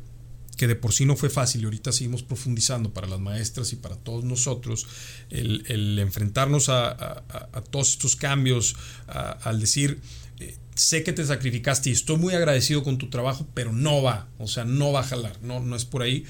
que 0.55 0.67
de 0.67 0.75
por 0.75 0.93
sí 0.93 1.05
no 1.05 1.15
fue 1.15 1.29
fácil 1.29 1.61
y 1.61 1.65
ahorita 1.65 1.91
seguimos 1.91 2.23
profundizando 2.23 2.93
para 2.93 3.07
las 3.07 3.19
maestras 3.19 3.73
y 3.73 3.75
para 3.75 3.95
todos 3.95 4.23
nosotros, 4.23 4.87
el, 5.29 5.99
enfrentarnos 5.99 6.69
a, 6.69 7.23
todos 7.69 7.91
estos 7.91 8.15
cambios, 8.15 8.75
al 9.07 9.59
decir, 9.59 9.99
eh, 10.39 10.57
sé 10.75 11.03
que 11.03 11.13
te 11.13 11.25
sacrificaste 11.25 11.89
y 11.89 11.93
estoy 11.93 12.17
muy 12.17 12.33
agradecido 12.33 12.83
con 12.83 12.97
tu 12.97 13.09
trabajo, 13.09 13.47
pero 13.53 13.73
no 13.73 14.01
va, 14.01 14.27
o 14.37 14.47
sea, 14.47 14.65
no 14.65 14.91
va 14.91 15.01
a 15.01 15.03
jalar, 15.03 15.37
no, 15.41 15.59
no 15.59 15.75
es 15.75 15.85
por 15.85 16.01
ahí. 16.01 16.25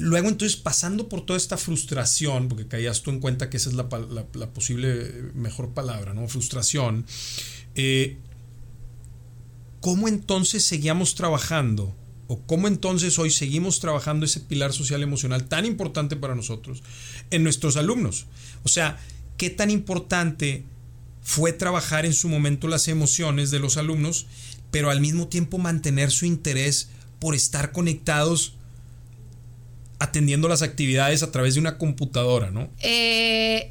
Luego 0.00 0.28
entonces 0.28 0.56
pasando 0.56 1.08
por 1.08 1.24
toda 1.24 1.36
esta 1.36 1.56
frustración, 1.56 2.48
porque 2.48 2.66
caías 2.66 3.02
tú 3.02 3.10
en 3.10 3.20
cuenta 3.20 3.50
que 3.50 3.56
esa 3.56 3.70
es 3.70 3.76
la, 3.76 3.88
posible 4.52 5.30
mejor 5.34 5.70
palabra, 5.70 6.14
¿no? 6.14 6.26
Frustración. 6.28 7.06
Eh, 7.74 8.16
¿Cómo 9.80 10.08
entonces 10.08 10.64
seguíamos 10.64 11.14
trabajando? 11.14 11.96
¿O 12.26 12.40
cómo 12.42 12.68
entonces 12.68 13.18
hoy 13.18 13.30
seguimos 13.30 13.80
trabajando 13.80 14.24
ese 14.24 14.40
pilar 14.40 14.72
social 14.72 15.02
emocional 15.02 15.48
tan 15.48 15.64
importante 15.64 16.16
para 16.16 16.34
nosotros 16.34 16.82
en 17.30 17.42
nuestros 17.42 17.76
alumnos? 17.76 18.26
O 18.62 18.68
sea, 18.68 18.98
¿qué 19.36 19.50
tan 19.50 19.70
importante 19.70 20.64
fue 21.22 21.52
trabajar 21.52 22.06
en 22.06 22.12
su 22.12 22.28
momento 22.28 22.68
las 22.68 22.88
emociones 22.88 23.50
de 23.50 23.58
los 23.58 23.76
alumnos, 23.76 24.26
pero 24.70 24.90
al 24.90 25.00
mismo 25.00 25.28
tiempo 25.28 25.58
mantener 25.58 26.10
su 26.10 26.26
interés 26.26 26.88
por 27.18 27.34
estar 27.34 27.72
conectados 27.72 28.54
atendiendo 30.00 30.48
las 30.48 30.62
actividades 30.62 31.22
a 31.22 31.30
través 31.30 31.54
de 31.54 31.60
una 31.60 31.78
computadora, 31.78 32.50
¿no? 32.50 32.68
Eh, 32.80 33.70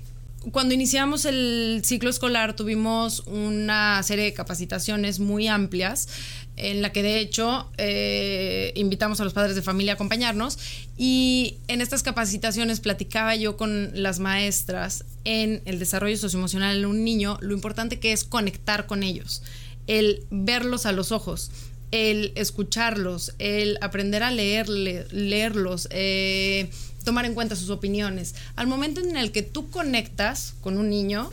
cuando 0.51 0.73
iniciamos 0.73 1.25
el 1.25 1.81
ciclo 1.83 2.09
escolar 2.09 2.55
tuvimos 2.55 3.21
una 3.25 4.01
serie 4.03 4.25
de 4.25 4.33
capacitaciones 4.33 5.19
muy 5.19 5.47
amplias 5.47 6.07
en 6.55 6.81
la 6.81 6.91
que 6.91 7.03
de 7.03 7.19
hecho 7.19 7.69
eh, 7.77 8.71
invitamos 8.75 9.19
a 9.19 9.23
los 9.23 9.33
padres 9.33 9.55
de 9.55 9.61
familia 9.61 9.93
a 9.93 9.95
acompañarnos 9.95 10.57
y 10.97 11.57
en 11.67 11.81
estas 11.81 12.03
capacitaciones 12.03 12.79
platicaba 12.79 13.35
yo 13.35 13.57
con 13.57 13.91
las 13.93 14.19
maestras 14.19 15.05
en 15.25 15.61
el 15.65 15.79
desarrollo 15.79 16.17
socioemocional 16.17 16.81
de 16.81 16.87
un 16.87 17.03
niño 17.03 17.37
lo 17.41 17.53
importante 17.53 17.99
que 17.99 18.13
es 18.13 18.23
conectar 18.23 18.85
con 18.85 19.03
ellos, 19.03 19.41
el 19.87 20.23
verlos 20.29 20.85
a 20.85 20.91
los 20.91 21.11
ojos 21.11 21.51
el 21.91 22.31
escucharlos, 22.35 23.33
el 23.39 23.77
aprender 23.81 24.23
a 24.23 24.31
leerle, 24.31 25.05
leerlos, 25.11 25.87
eh, 25.91 26.69
tomar 27.03 27.25
en 27.25 27.33
cuenta 27.33 27.55
sus 27.55 27.69
opiniones. 27.69 28.35
Al 28.55 28.67
momento 28.67 29.01
en 29.01 29.17
el 29.17 29.31
que 29.31 29.41
tú 29.41 29.69
conectas 29.69 30.55
con 30.61 30.77
un 30.77 30.89
niño, 30.89 31.31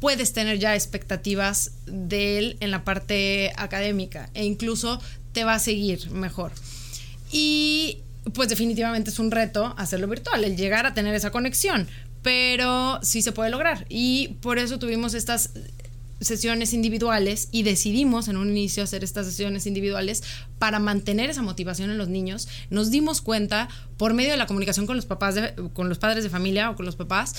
puedes 0.00 0.32
tener 0.32 0.58
ya 0.58 0.74
expectativas 0.74 1.72
de 1.86 2.38
él 2.38 2.56
en 2.60 2.70
la 2.70 2.84
parte 2.84 3.52
académica 3.56 4.30
e 4.34 4.44
incluso 4.44 5.00
te 5.32 5.44
va 5.44 5.54
a 5.54 5.58
seguir 5.58 6.10
mejor. 6.10 6.52
Y 7.30 7.98
pues 8.34 8.48
definitivamente 8.48 9.10
es 9.10 9.18
un 9.18 9.30
reto 9.30 9.74
hacerlo 9.76 10.08
virtual, 10.08 10.44
el 10.44 10.56
llegar 10.56 10.86
a 10.86 10.94
tener 10.94 11.14
esa 11.14 11.30
conexión, 11.30 11.86
pero 12.22 12.98
sí 13.02 13.22
se 13.22 13.32
puede 13.32 13.50
lograr. 13.50 13.86
Y 13.88 14.36
por 14.40 14.58
eso 14.58 14.78
tuvimos 14.78 15.14
estas 15.14 15.50
sesiones 16.20 16.74
individuales 16.74 17.48
y 17.50 17.62
decidimos 17.62 18.28
en 18.28 18.36
un 18.36 18.50
inicio 18.50 18.82
hacer 18.82 19.02
estas 19.04 19.26
sesiones 19.26 19.66
individuales 19.66 20.22
para 20.58 20.78
mantener 20.78 21.30
esa 21.30 21.42
motivación 21.42 21.90
en 21.90 21.98
los 21.98 22.08
niños. 22.08 22.48
Nos 22.68 22.90
dimos 22.90 23.20
cuenta 23.20 23.68
por 23.96 24.14
medio 24.14 24.30
de 24.30 24.36
la 24.36 24.46
comunicación 24.46 24.86
con 24.86 24.96
los 24.96 25.06
papás, 25.06 25.36
con 25.72 25.88
los 25.88 25.98
padres 25.98 26.22
de 26.22 26.30
familia 26.30 26.70
o 26.70 26.76
con 26.76 26.86
los 26.86 26.96
papás, 26.96 27.34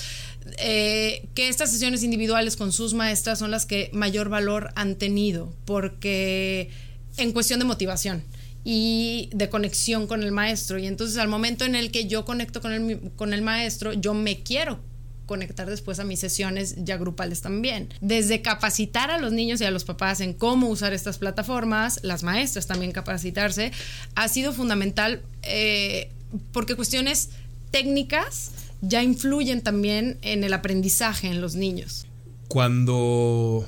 eh, 0.58 1.28
que 1.34 1.48
estas 1.48 1.70
sesiones 1.70 2.02
individuales 2.02 2.56
con 2.56 2.72
sus 2.72 2.94
maestras 2.94 3.38
son 3.38 3.50
las 3.50 3.66
que 3.66 3.90
mayor 3.92 4.28
valor 4.28 4.72
han 4.74 4.96
tenido, 4.96 5.52
porque 5.64 6.70
en 7.16 7.32
cuestión 7.32 7.60
de 7.60 7.64
motivación 7.64 8.22
y 8.64 9.28
de 9.32 9.48
conexión 9.48 10.06
con 10.06 10.22
el 10.22 10.32
maestro. 10.32 10.78
Y 10.78 10.86
entonces 10.86 11.18
al 11.18 11.28
momento 11.28 11.64
en 11.64 11.74
el 11.74 11.90
que 11.90 12.06
yo 12.06 12.24
conecto 12.24 12.60
con 12.60 12.72
el, 12.72 13.12
con 13.16 13.32
el 13.32 13.42
maestro, 13.42 13.92
yo 13.92 14.14
me 14.14 14.42
quiero 14.42 14.80
conectar 15.26 15.68
después 15.68 15.98
a 15.98 16.04
mis 16.04 16.20
sesiones 16.20 16.74
ya 16.78 16.96
grupales 16.96 17.40
también. 17.40 17.88
Desde 18.00 18.42
capacitar 18.42 19.10
a 19.10 19.18
los 19.18 19.32
niños 19.32 19.60
y 19.60 19.64
a 19.64 19.70
los 19.70 19.84
papás 19.84 20.20
en 20.20 20.32
cómo 20.34 20.68
usar 20.68 20.92
estas 20.92 21.18
plataformas, 21.18 22.00
las 22.02 22.22
maestras 22.22 22.66
también 22.66 22.92
capacitarse, 22.92 23.72
ha 24.14 24.28
sido 24.28 24.52
fundamental 24.52 25.22
eh, 25.42 26.10
porque 26.52 26.76
cuestiones 26.76 27.30
técnicas 27.70 28.52
ya 28.80 29.02
influyen 29.02 29.62
también 29.62 30.18
en 30.22 30.44
el 30.44 30.52
aprendizaje 30.52 31.28
en 31.28 31.40
los 31.40 31.54
niños. 31.54 32.06
Cuando 32.48 33.66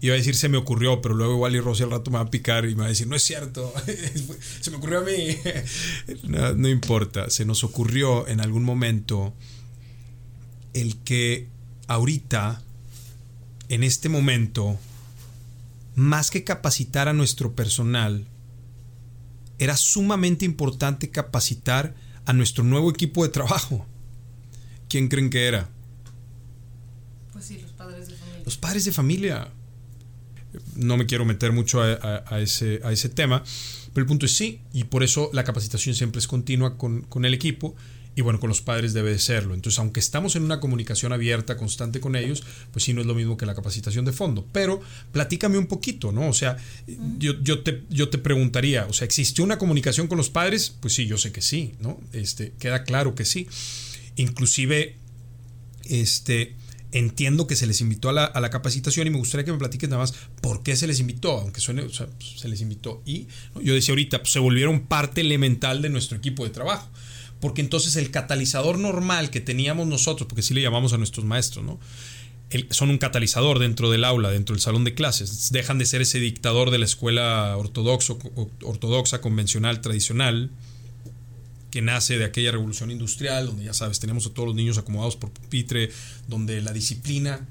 iba 0.00 0.14
a 0.14 0.16
decir 0.16 0.34
se 0.34 0.48
me 0.48 0.56
ocurrió, 0.56 1.00
pero 1.00 1.14
luego 1.14 1.34
igual 1.34 1.54
y 1.54 1.60
Rosy 1.60 1.82
al 1.82 1.90
rato 1.90 2.10
me 2.10 2.18
va 2.18 2.24
a 2.24 2.30
picar 2.30 2.64
y 2.66 2.74
me 2.74 2.80
va 2.80 2.86
a 2.86 2.88
decir, 2.88 3.06
no 3.06 3.16
es 3.16 3.22
cierto, 3.22 3.72
se 4.60 4.70
me 4.70 4.76
ocurrió 4.76 5.00
a 5.00 5.02
mí. 5.02 5.36
no, 6.24 6.54
no, 6.54 6.68
importa, 6.68 7.30
se 7.30 7.44
nos 7.44 7.64
ocurrió 7.64 8.28
en 8.28 8.40
algún 8.40 8.64
momento 8.64 9.34
el 10.74 10.96
que 10.98 11.48
ahorita, 11.86 12.62
en 13.68 13.82
este 13.82 14.08
momento, 14.08 14.78
más 15.94 16.30
que 16.30 16.44
capacitar 16.44 17.08
a 17.08 17.12
nuestro 17.12 17.54
personal, 17.54 18.26
era 19.58 19.76
sumamente 19.76 20.44
importante 20.44 21.10
capacitar 21.10 21.94
a 22.24 22.32
nuestro 22.32 22.64
nuevo 22.64 22.90
equipo 22.90 23.24
de 23.24 23.30
trabajo. 23.30 23.86
¿Quién 24.88 25.08
creen 25.08 25.30
que 25.30 25.46
era? 25.46 25.68
Pues 27.32 27.44
sí, 27.44 27.58
los 27.60 27.72
padres 27.72 28.08
de 28.08 28.14
familia. 28.14 28.42
Los 28.44 28.56
padres 28.56 28.84
de 28.84 28.92
familia. 28.92 29.48
No 30.74 30.96
me 30.96 31.06
quiero 31.06 31.24
meter 31.24 31.52
mucho 31.52 31.80
a, 31.80 32.40
ese, 32.40 32.80
a 32.82 32.90
ese 32.90 33.08
tema, 33.08 33.44
pero 33.92 34.02
el 34.02 34.08
punto 34.08 34.26
es 34.26 34.32
sí, 34.32 34.60
y 34.72 34.84
por 34.84 35.04
eso 35.04 35.30
la 35.32 35.44
capacitación 35.44 35.94
siempre 35.94 36.18
es 36.18 36.26
continua 36.26 36.76
con, 36.76 37.02
con 37.02 37.24
el 37.24 37.34
equipo 37.34 37.76
y 38.20 38.22
bueno, 38.22 38.38
con 38.38 38.48
los 38.48 38.60
padres 38.60 38.92
debe 38.92 39.12
de 39.12 39.18
serlo. 39.18 39.54
Entonces, 39.54 39.78
aunque 39.78 39.98
estamos 39.98 40.36
en 40.36 40.42
una 40.42 40.60
comunicación 40.60 41.12
abierta, 41.14 41.56
constante 41.56 42.00
con 42.00 42.16
ellos, 42.16 42.42
pues 42.70 42.84
sí 42.84 42.92
no 42.92 43.00
es 43.00 43.06
lo 43.06 43.14
mismo 43.14 43.38
que 43.38 43.46
la 43.46 43.54
capacitación 43.54 44.04
de 44.04 44.12
fondo. 44.12 44.46
Pero 44.52 44.82
platícame 45.10 45.56
un 45.56 45.66
poquito, 45.66 46.12
¿no? 46.12 46.28
O 46.28 46.34
sea, 46.34 46.58
yo, 47.18 47.40
yo, 47.42 47.62
te, 47.62 47.82
yo 47.88 48.10
te 48.10 48.18
preguntaría, 48.18 48.84
o 48.86 48.92
sea, 48.92 49.06
¿existió 49.06 49.42
una 49.42 49.56
comunicación 49.56 50.06
con 50.06 50.18
los 50.18 50.28
padres? 50.28 50.74
Pues 50.80 50.94
sí, 50.94 51.06
yo 51.06 51.16
sé 51.16 51.32
que 51.32 51.40
sí, 51.40 51.72
¿no? 51.80 51.98
Este, 52.12 52.52
queda 52.58 52.84
claro 52.84 53.14
que 53.14 53.24
sí. 53.24 53.48
Inclusive, 54.16 54.96
este, 55.84 56.56
entiendo 56.92 57.46
que 57.46 57.56
se 57.56 57.66
les 57.66 57.80
invitó 57.80 58.10
a 58.10 58.12
la, 58.12 58.24
a 58.26 58.40
la, 58.42 58.50
capacitación 58.50 59.06
y 59.06 59.10
me 59.10 59.16
gustaría 59.16 59.46
que 59.46 59.52
me 59.52 59.58
platiques 59.58 59.88
nada 59.88 60.02
más 60.02 60.12
por 60.42 60.62
qué 60.62 60.76
se 60.76 60.86
les 60.86 61.00
invitó, 61.00 61.38
aunque 61.38 61.62
suene, 61.62 61.82
o 61.82 61.90
sea, 61.90 62.06
pues, 62.06 62.38
se 62.38 62.48
les 62.48 62.60
invitó. 62.60 63.00
Y 63.06 63.28
yo 63.62 63.72
decía 63.72 63.92
ahorita, 63.92 64.18
pues, 64.18 64.30
se 64.30 64.40
volvieron 64.40 64.80
parte 64.80 65.22
elemental 65.22 65.80
de 65.80 65.88
nuestro 65.88 66.18
equipo 66.18 66.44
de 66.44 66.50
trabajo 66.50 66.86
porque 67.40 67.60
entonces 67.60 67.96
el 67.96 68.10
catalizador 68.10 68.78
normal 68.78 69.30
que 69.30 69.40
teníamos 69.40 69.86
nosotros, 69.86 70.28
porque 70.28 70.42
sí 70.42 70.54
le 70.54 70.62
llamamos 70.62 70.92
a 70.92 70.98
nuestros 70.98 71.24
maestros, 71.24 71.64
¿no? 71.64 71.78
son 72.70 72.90
un 72.90 72.98
catalizador 72.98 73.60
dentro 73.60 73.90
del 73.90 74.04
aula, 74.04 74.30
dentro 74.30 74.54
del 74.54 74.60
salón 74.60 74.82
de 74.84 74.94
clases. 74.94 75.52
Dejan 75.52 75.78
de 75.78 75.86
ser 75.86 76.02
ese 76.02 76.18
dictador 76.18 76.70
de 76.70 76.78
la 76.78 76.84
escuela 76.84 77.56
ortodoxo, 77.56 78.18
ortodoxa, 78.64 79.20
convencional, 79.20 79.80
tradicional, 79.80 80.50
que 81.70 81.80
nace 81.80 82.18
de 82.18 82.24
aquella 82.24 82.50
revolución 82.50 82.90
industrial, 82.90 83.46
donde 83.46 83.64
ya 83.64 83.72
sabes, 83.72 84.00
tenemos 84.00 84.26
a 84.26 84.30
todos 84.30 84.48
los 84.48 84.56
niños 84.56 84.78
acomodados 84.78 85.14
por 85.16 85.30
pupitre, 85.30 85.90
donde 86.26 86.60
la 86.60 86.72
disciplina 86.72 87.46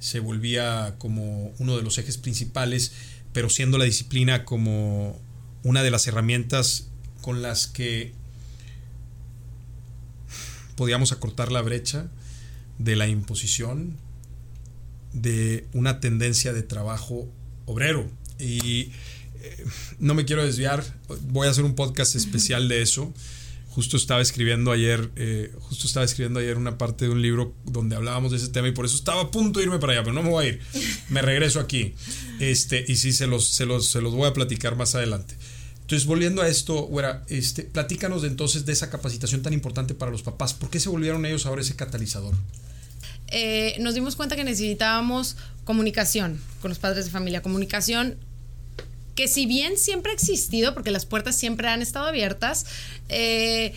se 0.00 0.18
volvía 0.18 0.96
como 0.98 1.54
uno 1.58 1.76
de 1.76 1.82
los 1.82 1.96
ejes 1.98 2.18
principales, 2.18 2.92
pero 3.32 3.48
siendo 3.48 3.78
la 3.78 3.84
disciplina 3.84 4.44
como 4.44 5.18
una 5.62 5.84
de 5.84 5.92
las 5.92 6.08
herramientas 6.08 6.88
con 7.22 7.40
las 7.40 7.68
que 7.68 8.12
podíamos 10.76 11.12
acortar 11.12 11.52
la 11.52 11.62
brecha 11.62 12.08
de 12.78 12.96
la 12.96 13.06
imposición 13.08 13.96
de 15.12 15.66
una 15.72 16.00
tendencia 16.00 16.52
de 16.52 16.62
trabajo 16.62 17.28
obrero. 17.66 18.10
Y 18.38 18.90
eh, 19.42 19.64
no 19.98 20.14
me 20.14 20.24
quiero 20.24 20.44
desviar, 20.44 20.84
voy 21.22 21.46
a 21.46 21.50
hacer 21.50 21.64
un 21.64 21.74
podcast 21.74 22.16
especial 22.16 22.68
de 22.68 22.82
eso. 22.82 23.12
Justo 23.68 23.96
estaba 23.96 24.20
escribiendo 24.20 24.70
ayer, 24.70 25.10
eh, 25.16 25.52
justo 25.58 25.88
estaba 25.88 26.04
escribiendo 26.04 26.38
ayer 26.38 26.56
una 26.56 26.78
parte 26.78 27.06
de 27.06 27.10
un 27.10 27.20
libro 27.20 27.54
donde 27.64 27.96
hablábamos 27.96 28.30
de 28.30 28.36
ese 28.36 28.48
tema 28.48 28.68
y 28.68 28.72
por 28.72 28.86
eso 28.86 28.96
estaba 28.96 29.22
a 29.22 29.30
punto 29.32 29.58
de 29.58 29.66
irme 29.66 29.80
para 29.80 29.94
allá, 29.94 30.02
pero 30.04 30.14
no 30.14 30.22
me 30.22 30.30
voy 30.30 30.44
a 30.44 30.48
ir. 30.48 30.60
Me 31.08 31.22
regreso 31.22 31.58
aquí. 31.58 31.94
Este, 32.38 32.84
y 32.86 32.96
sí, 32.96 33.12
se 33.12 33.26
los, 33.26 33.48
se 33.48 33.66
los, 33.66 33.88
se 33.88 34.00
los 34.00 34.14
voy 34.14 34.28
a 34.28 34.32
platicar 34.32 34.76
más 34.76 34.94
adelante. 34.94 35.36
Entonces, 35.84 36.06
volviendo 36.06 36.40
a 36.40 36.48
esto, 36.48 36.84
Güera, 36.84 37.24
este, 37.28 37.62
platícanos 37.62 38.22
de 38.22 38.28
entonces 38.28 38.64
de 38.64 38.72
esa 38.72 38.88
capacitación 38.88 39.42
tan 39.42 39.52
importante 39.52 39.92
para 39.92 40.10
los 40.10 40.22
papás. 40.22 40.54
¿Por 40.54 40.70
qué 40.70 40.80
se 40.80 40.88
volvieron 40.88 41.26
ellos 41.26 41.44
ahora 41.44 41.60
ese 41.60 41.76
catalizador? 41.76 42.34
Eh, 43.28 43.76
nos 43.80 43.92
dimos 43.92 44.16
cuenta 44.16 44.34
que 44.34 44.44
necesitábamos 44.44 45.36
comunicación 45.64 46.40
con 46.62 46.70
los 46.70 46.78
padres 46.78 47.04
de 47.04 47.10
familia, 47.10 47.42
comunicación 47.42 48.16
que 49.14 49.28
si 49.28 49.44
bien 49.44 49.76
siempre 49.76 50.12
ha 50.12 50.14
existido, 50.14 50.72
porque 50.72 50.90
las 50.90 51.04
puertas 51.04 51.36
siempre 51.36 51.68
han 51.68 51.82
estado 51.82 52.06
abiertas, 52.06 52.64
eh, 53.10 53.74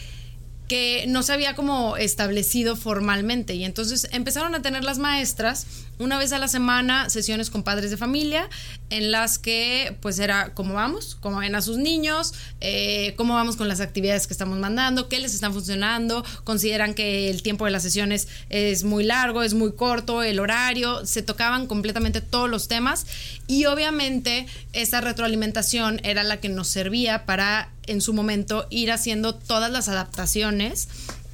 que 0.67 1.05
no 1.07 1.23
se 1.23 1.33
había 1.33 1.55
como 1.55 1.97
establecido 1.97 2.75
formalmente. 2.75 3.53
Y 3.55 3.63
entonces 3.63 4.07
empezaron 4.11 4.55
a 4.55 4.61
tener 4.61 4.83
las 4.83 4.97
maestras 4.97 5.67
una 5.99 6.17
vez 6.17 6.31
a 6.31 6.39
la 6.39 6.47
semana 6.47 7.09
sesiones 7.09 7.49
con 7.49 7.63
padres 7.63 7.91
de 7.91 7.97
familia 7.97 8.49
en 8.89 9.11
las 9.11 9.37
que 9.37 9.95
pues 10.01 10.19
era 10.19 10.53
cómo 10.53 10.75
vamos, 10.75 11.17
cómo 11.19 11.39
ven 11.39 11.55
a 11.55 11.61
sus 11.61 11.77
niños, 11.77 12.33
eh, 12.61 13.13
cómo 13.17 13.33
vamos 13.33 13.55
con 13.55 13.67
las 13.67 13.81
actividades 13.81 14.27
que 14.27 14.33
estamos 14.33 14.57
mandando, 14.59 15.09
qué 15.09 15.19
les 15.19 15.33
están 15.33 15.53
funcionando, 15.53 16.23
consideran 16.43 16.93
que 16.93 17.29
el 17.29 17.41
tiempo 17.41 17.65
de 17.65 17.71
las 17.71 17.83
sesiones 17.83 18.27
es 18.49 18.83
muy 18.83 19.03
largo, 19.03 19.43
es 19.43 19.53
muy 19.53 19.73
corto, 19.73 20.23
el 20.23 20.39
horario, 20.39 21.05
se 21.05 21.21
tocaban 21.21 21.67
completamente 21.67 22.21
todos 22.21 22.49
los 22.49 22.67
temas 22.67 23.05
y 23.47 23.65
obviamente 23.65 24.45
esa 24.73 25.01
retroalimentación 25.01 25.99
era 26.03 26.23
la 26.23 26.39
que 26.39 26.49
nos 26.49 26.67
servía 26.67 27.25
para 27.25 27.71
en 27.87 28.01
su 28.01 28.13
momento 28.13 28.67
ir 28.69 28.91
haciendo 28.91 29.33
todas 29.33 29.71
las 29.71 29.87
adaptaciones 29.87 30.87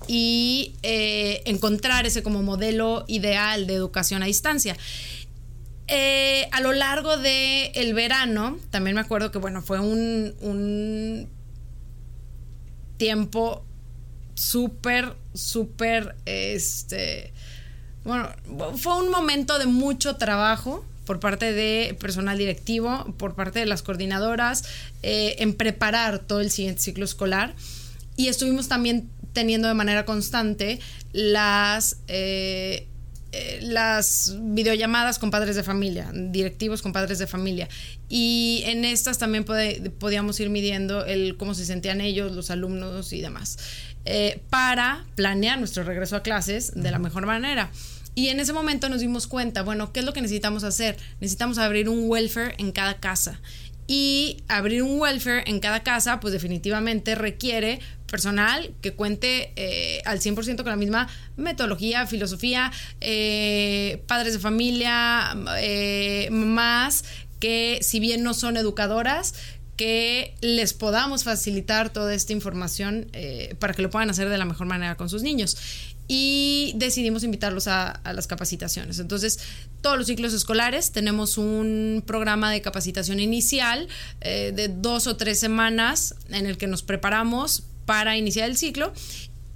y 0.07 0.75
eh, 0.83 1.41
encontrar 1.45 2.05
ese 2.05 2.23
como 2.23 2.41
modelo 2.43 3.05
ideal 3.07 3.67
de 3.67 3.73
educación 3.75 4.23
a 4.23 4.25
distancia. 4.25 4.77
Eh, 5.87 6.47
a 6.51 6.61
lo 6.61 6.71
largo 6.71 7.17
del 7.17 7.71
el 7.73 7.93
verano, 7.93 8.57
también 8.69 8.95
me 8.95 9.01
acuerdo 9.01 9.31
que 9.31 9.37
bueno, 9.37 9.61
fue 9.61 9.79
un, 9.79 10.33
un 10.41 11.29
tiempo 12.97 13.65
súper, 14.33 15.15
súper, 15.33 16.15
este, 16.25 17.33
bueno, 18.03 18.29
fue 18.77 18.97
un 18.97 19.09
momento 19.09 19.59
de 19.59 19.65
mucho 19.65 20.15
trabajo 20.15 20.85
por 21.05 21.19
parte 21.19 21.51
de 21.51 21.97
personal 21.99 22.37
directivo, 22.37 23.13
por 23.17 23.35
parte 23.35 23.59
de 23.59 23.65
las 23.65 23.83
coordinadoras, 23.83 24.63
eh, 25.01 25.35
en 25.39 25.53
preparar 25.53 26.19
todo 26.19 26.39
el 26.39 26.49
siguiente 26.49 26.81
ciclo 26.81 27.05
escolar. 27.05 27.55
Y 28.15 28.27
estuvimos 28.27 28.67
también 28.67 29.09
teniendo 29.33 29.67
de 29.67 29.73
manera 29.73 30.05
constante 30.05 30.79
las, 31.11 31.97
eh, 32.07 32.87
eh, 33.31 33.59
las 33.63 34.35
videollamadas 34.39 35.17
con 35.17 35.31
padres 35.31 35.55
de 35.55 35.63
familia, 35.63 36.11
directivos 36.13 36.81
con 36.81 36.93
padres 36.93 37.17
de 37.19 37.27
familia. 37.27 37.67
Y 38.07 38.61
en 38.65 38.85
estas 38.85 39.17
también 39.17 39.43
podíamos 39.43 40.39
ir 40.39 40.49
midiendo 40.49 41.03
el 41.05 41.35
cómo 41.35 41.55
se 41.55 41.65
sentían 41.65 41.99
ellos, 41.99 42.31
los 42.33 42.51
alumnos 42.51 43.11
y 43.11 43.21
demás, 43.21 43.57
eh, 44.05 44.39
para 44.49 45.05
planear 45.15 45.57
nuestro 45.57 45.83
regreso 45.83 46.15
a 46.15 46.21
clases 46.21 46.73
de 46.75 46.91
la 46.91 46.99
mejor 46.99 47.25
manera. 47.25 47.71
Y 48.15 48.27
en 48.27 48.39
ese 48.39 48.53
momento 48.53 48.89
nos 48.89 49.01
dimos 49.01 49.25
cuenta, 49.25 49.63
bueno, 49.63 49.91
¿qué 49.91 50.01
es 50.01 50.05
lo 50.05 50.13
que 50.13 50.21
necesitamos 50.21 50.63
hacer? 50.63 50.97
Necesitamos 51.19 51.57
abrir 51.57 51.89
un 51.89 52.07
welfare 52.07 52.53
en 52.59 52.71
cada 52.71 52.99
casa. 52.99 53.41
Y 53.87 54.43
abrir 54.47 54.83
un 54.83 54.99
welfare 54.99 55.43
en 55.45 55.59
cada 55.59 55.83
casa, 55.83 56.19
pues 56.19 56.31
definitivamente 56.31 57.15
requiere 57.15 57.79
personal 58.13 58.71
que 58.81 58.93
cuente 58.93 59.51
eh, 59.55 60.01
al 60.05 60.19
100% 60.19 60.57
con 60.57 60.67
la 60.67 60.75
misma 60.75 61.07
metodología, 61.35 62.05
filosofía, 62.05 62.71
eh, 63.01 64.03
padres 64.07 64.33
de 64.33 64.39
familia, 64.39 65.35
eh, 65.57 66.29
mamás, 66.31 67.05
que 67.39 67.79
si 67.81 67.99
bien 67.99 68.21
no 68.21 68.35
son 68.35 68.55
educadoras, 68.55 69.33
que 69.75 70.35
les 70.41 70.73
podamos 70.73 71.23
facilitar 71.23 71.91
toda 71.91 72.13
esta 72.13 72.31
información 72.31 73.07
para 73.57 73.73
que 73.73 73.81
lo 73.81 73.89
puedan 73.89 74.11
hacer 74.11 74.29
de 74.29 74.37
la 74.37 74.45
mejor 74.45 74.67
manera 74.67 74.95
con 74.95 75.09
sus 75.09 75.23
niños 75.23 75.57
y 76.15 76.73
decidimos 76.75 77.23
invitarlos 77.23 77.67
a, 77.67 77.99
las 78.13 78.27
capacitaciones. 78.27 78.99
Entonces, 78.99 79.39
todos 79.81 79.97
los 79.97 80.05
ciclos 80.05 80.31
escolares 80.33 80.91
tenemos 80.91 81.39
un 81.39 82.03
programa 82.05 82.51
de 82.51 82.61
capacitación 82.61 83.19
inicial 83.19 83.87
de 84.21 84.67
dos 84.67 85.07
o 85.07 85.17
tres 85.17 85.39
semanas 85.39 86.13
en 86.29 86.45
el 86.45 86.59
que 86.59 86.67
nos 86.67 86.83
preparamos 86.83 87.63
para 87.87 88.15
iniciar 88.15 88.47
el 88.47 88.57
ciclo. 88.57 88.93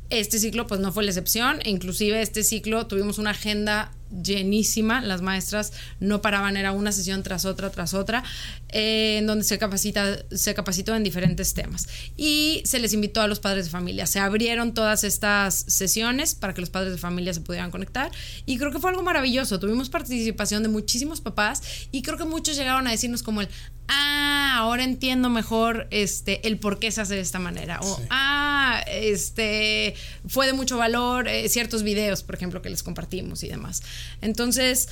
Este 0.09 0.39
ciclo 0.39 0.67
pues 0.67 0.79
no 0.79 0.91
fue 0.91 1.03
la 1.03 1.11
excepción, 1.11 1.59
inclusive 1.65 2.21
este 2.21 2.43
ciclo 2.43 2.87
tuvimos 2.87 3.17
una 3.17 3.31
agenda 3.31 3.91
llenísima, 4.23 5.01
las 5.01 5.21
maestras 5.21 5.73
no 5.99 6.21
paraban, 6.21 6.57
era 6.57 6.71
una 6.71 6.91
sesión 6.91 7.23
tras 7.23 7.45
otra, 7.45 7.69
tras 7.71 7.93
otra, 7.93 8.23
eh, 8.69 9.17
en 9.19 9.27
donde 9.27 9.43
se, 9.43 9.57
capacita, 9.57 10.17
se 10.31 10.53
capacitó 10.53 10.95
en 10.95 11.03
diferentes 11.03 11.53
temas. 11.53 11.87
Y 12.15 12.61
se 12.65 12.79
les 12.79 12.93
invitó 12.93 13.21
a 13.21 13.27
los 13.27 13.39
padres 13.39 13.65
de 13.65 13.71
familia. 13.71 14.07
Se 14.07 14.19
abrieron 14.19 14.73
todas 14.73 15.03
estas 15.03 15.55
sesiones 15.67 16.35
para 16.35 16.53
que 16.53 16.61
los 16.61 16.69
padres 16.69 16.91
de 16.91 16.97
familia 16.97 17.33
se 17.33 17.41
pudieran 17.41 17.71
conectar 17.71 18.11
y 18.45 18.57
creo 18.57 18.71
que 18.71 18.79
fue 18.79 18.89
algo 18.89 19.03
maravilloso. 19.03 19.59
Tuvimos 19.59 19.89
participación 19.89 20.63
de 20.63 20.69
muchísimos 20.69 21.21
papás 21.21 21.87
y 21.91 22.01
creo 22.01 22.17
que 22.17 22.25
muchos 22.25 22.55
llegaron 22.55 22.87
a 22.87 22.91
decirnos 22.91 23.23
como 23.23 23.41
el, 23.41 23.49
ah, 23.87 24.55
ahora 24.57 24.83
entiendo 24.83 25.29
mejor 25.29 25.87
este, 25.91 26.47
el 26.47 26.59
por 26.59 26.79
qué 26.79 26.91
se 26.91 27.01
hace 27.01 27.15
de 27.15 27.21
esta 27.21 27.39
manera. 27.39 27.79
O, 27.81 28.01
ah, 28.09 28.36
este, 28.81 29.95
fue 30.27 30.45
de 30.47 30.53
mucho 30.53 30.77
valor 30.77 31.27
eh, 31.27 31.47
ciertos 31.49 31.83
videos, 31.83 32.23
por 32.23 32.35
ejemplo, 32.35 32.61
que 32.61 32.69
les 32.69 32.83
compartimos 32.83 33.43
y 33.43 33.47
demás. 33.47 33.81
Entonces, 34.21 34.89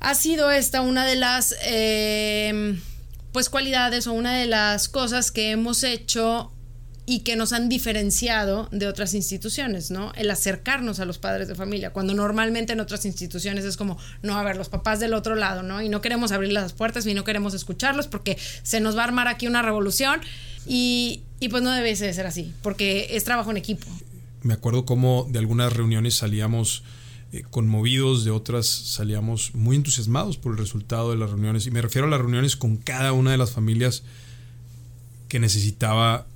ha 0.00 0.14
sido 0.14 0.50
esta 0.50 0.80
una 0.80 1.06
de 1.06 1.16
las, 1.16 1.54
em, 1.62 2.80
pues, 3.32 3.48
cualidades 3.48 4.06
o 4.06 4.12
una 4.12 4.36
de 4.36 4.46
las 4.46 4.88
cosas 4.88 5.30
que 5.30 5.50
hemos 5.50 5.82
hecho 5.82 6.52
y 7.06 7.20
que 7.20 7.36
nos 7.36 7.52
han 7.52 7.68
diferenciado 7.68 8.68
de 8.72 8.86
otras 8.86 9.12
instituciones, 9.14 9.90
¿no? 9.90 10.12
El 10.14 10.30
acercarnos 10.30 11.00
a 11.00 11.04
los 11.04 11.18
padres 11.18 11.48
de 11.48 11.54
familia, 11.54 11.90
cuando 11.90 12.14
normalmente 12.14 12.72
en 12.72 12.80
otras 12.80 13.04
instituciones 13.04 13.64
es 13.64 13.76
como, 13.76 13.98
no, 14.22 14.38
a 14.38 14.42
ver, 14.42 14.56
los 14.56 14.70
papás 14.70 15.00
del 15.00 15.12
otro 15.12 15.34
lado, 15.34 15.62
¿no? 15.62 15.82
Y 15.82 15.88
no 15.88 16.00
queremos 16.00 16.32
abrir 16.32 16.52
las 16.52 16.72
puertas 16.72 17.06
y 17.06 17.12
no 17.12 17.24
queremos 17.24 17.52
escucharlos 17.52 18.06
porque 18.06 18.38
se 18.62 18.80
nos 18.80 18.96
va 18.96 19.02
a 19.02 19.04
armar 19.04 19.28
aquí 19.28 19.46
una 19.46 19.60
revolución 19.60 20.20
y, 20.66 21.22
y 21.40 21.48
pues 21.48 21.62
no 21.62 21.70
debe 21.70 21.94
ser 21.96 22.26
así, 22.26 22.52
porque 22.62 23.08
es 23.10 23.24
trabajo 23.24 23.50
en 23.50 23.56
equipo. 23.56 23.86
Me 24.42 24.54
acuerdo 24.54 24.84
cómo 24.84 25.26
de 25.30 25.38
algunas 25.38 25.72
reuniones 25.72 26.16
salíamos 26.16 26.84
eh, 27.32 27.42
conmovidos, 27.50 28.24
de 28.24 28.30
otras 28.30 28.66
salíamos 28.66 29.54
muy 29.56 29.74
entusiasmados 29.74 30.36
por 30.36 30.52
el 30.52 30.58
resultado 30.58 31.10
de 31.10 31.16
las 31.16 31.30
reuniones. 31.30 31.66
Y 31.66 31.72
me 31.72 31.82
refiero 31.82 32.06
a 32.06 32.10
las 32.10 32.20
reuniones 32.20 32.54
con 32.54 32.76
cada 32.76 33.12
una 33.12 33.32
de 33.32 33.38
las 33.38 33.50
familias 33.50 34.04
que 35.28 35.40
necesitaba 35.40 36.28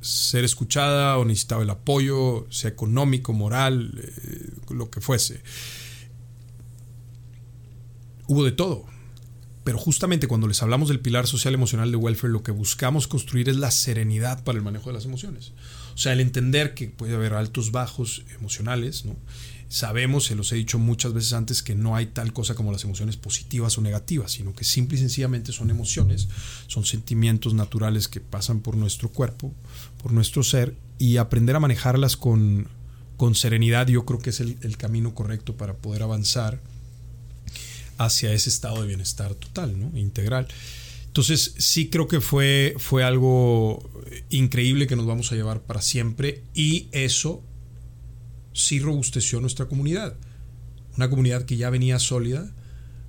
ser 0.00 0.44
escuchada 0.44 1.18
o 1.18 1.26
necesitaba 1.26 1.62
el 1.62 1.68
apoyo, 1.68 2.46
sea 2.48 2.70
económico, 2.70 3.34
moral, 3.34 3.92
eh, 4.02 4.50
lo 4.70 4.88
que 4.88 5.02
fuese. 5.02 5.42
Hubo 8.26 8.42
de 8.42 8.52
todo. 8.52 8.86
Pero 9.62 9.78
justamente 9.78 10.26
cuando 10.26 10.48
les 10.48 10.62
hablamos 10.62 10.88
del 10.88 11.00
pilar 11.00 11.26
social 11.26 11.52
emocional 11.52 11.90
de 11.90 11.96
welfare, 11.96 12.32
lo 12.32 12.42
que 12.42 12.50
buscamos 12.50 13.06
construir 13.06 13.48
es 13.48 13.56
la 13.56 13.70
serenidad 13.70 14.42
para 14.42 14.56
el 14.56 14.64
manejo 14.64 14.88
de 14.88 14.94
las 14.94 15.04
emociones. 15.04 15.52
O 15.94 15.98
sea, 15.98 16.12
el 16.14 16.20
entender 16.20 16.74
que 16.74 16.88
puede 16.88 17.14
haber 17.14 17.34
altos, 17.34 17.70
bajos 17.70 18.24
emocionales, 18.34 19.04
¿no? 19.04 19.16
Sabemos, 19.68 20.24
se 20.24 20.34
los 20.34 20.50
he 20.50 20.56
dicho 20.56 20.80
muchas 20.80 21.12
veces 21.12 21.32
antes, 21.32 21.62
que 21.62 21.76
no 21.76 21.94
hay 21.94 22.06
tal 22.06 22.32
cosa 22.32 22.56
como 22.56 22.72
las 22.72 22.82
emociones 22.82 23.16
positivas 23.16 23.78
o 23.78 23.82
negativas, 23.82 24.32
sino 24.32 24.52
que 24.52 24.64
simple 24.64 24.96
y 24.96 25.00
sencillamente 25.00 25.52
son 25.52 25.70
emociones, 25.70 26.26
son 26.66 26.84
sentimientos 26.84 27.54
naturales 27.54 28.08
que 28.08 28.20
pasan 28.20 28.60
por 28.60 28.76
nuestro 28.76 29.10
cuerpo, 29.10 29.54
por 30.02 30.10
nuestro 30.10 30.42
ser, 30.42 30.74
y 30.98 31.18
aprender 31.18 31.54
a 31.54 31.60
manejarlas 31.60 32.16
con, 32.16 32.66
con 33.16 33.36
serenidad 33.36 33.86
yo 33.86 34.04
creo 34.04 34.18
que 34.18 34.30
es 34.30 34.40
el, 34.40 34.56
el, 34.62 34.76
camino 34.76 35.14
correcto 35.14 35.56
para 35.56 35.74
poder 35.74 36.02
avanzar 36.02 36.58
hacia 38.00 38.32
ese 38.32 38.48
estado 38.48 38.80
de 38.80 38.88
bienestar 38.88 39.34
total, 39.34 39.78
¿no? 39.78 39.96
integral. 39.96 40.48
Entonces 41.04 41.54
sí 41.58 41.90
creo 41.90 42.08
que 42.08 42.22
fue, 42.22 42.74
fue 42.78 43.04
algo 43.04 43.90
increíble 44.30 44.86
que 44.86 44.96
nos 44.96 45.04
vamos 45.04 45.30
a 45.32 45.34
llevar 45.34 45.60
para 45.60 45.82
siempre 45.82 46.42
y 46.54 46.88
eso 46.92 47.42
sí 48.54 48.80
robusteció 48.80 49.40
nuestra 49.42 49.66
comunidad. 49.66 50.16
Una 50.96 51.10
comunidad 51.10 51.44
que 51.44 51.58
ya 51.58 51.68
venía 51.68 51.98
sólida, 51.98 52.50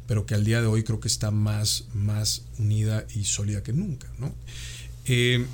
pero 0.07 0.25
que 0.25 0.35
al 0.35 0.43
día 0.43 0.59
de 0.59 0.67
hoy 0.67 0.83
creo 0.83 0.99
que 0.99 1.07
está 1.07 1.31
más, 1.31 1.85
más 1.93 2.43
unida 2.59 3.07
y 3.15 3.23
sólida 3.23 3.63
que 3.63 3.71
nunca. 3.71 4.11
¿no? 4.19 4.35
Eh, 5.05 5.45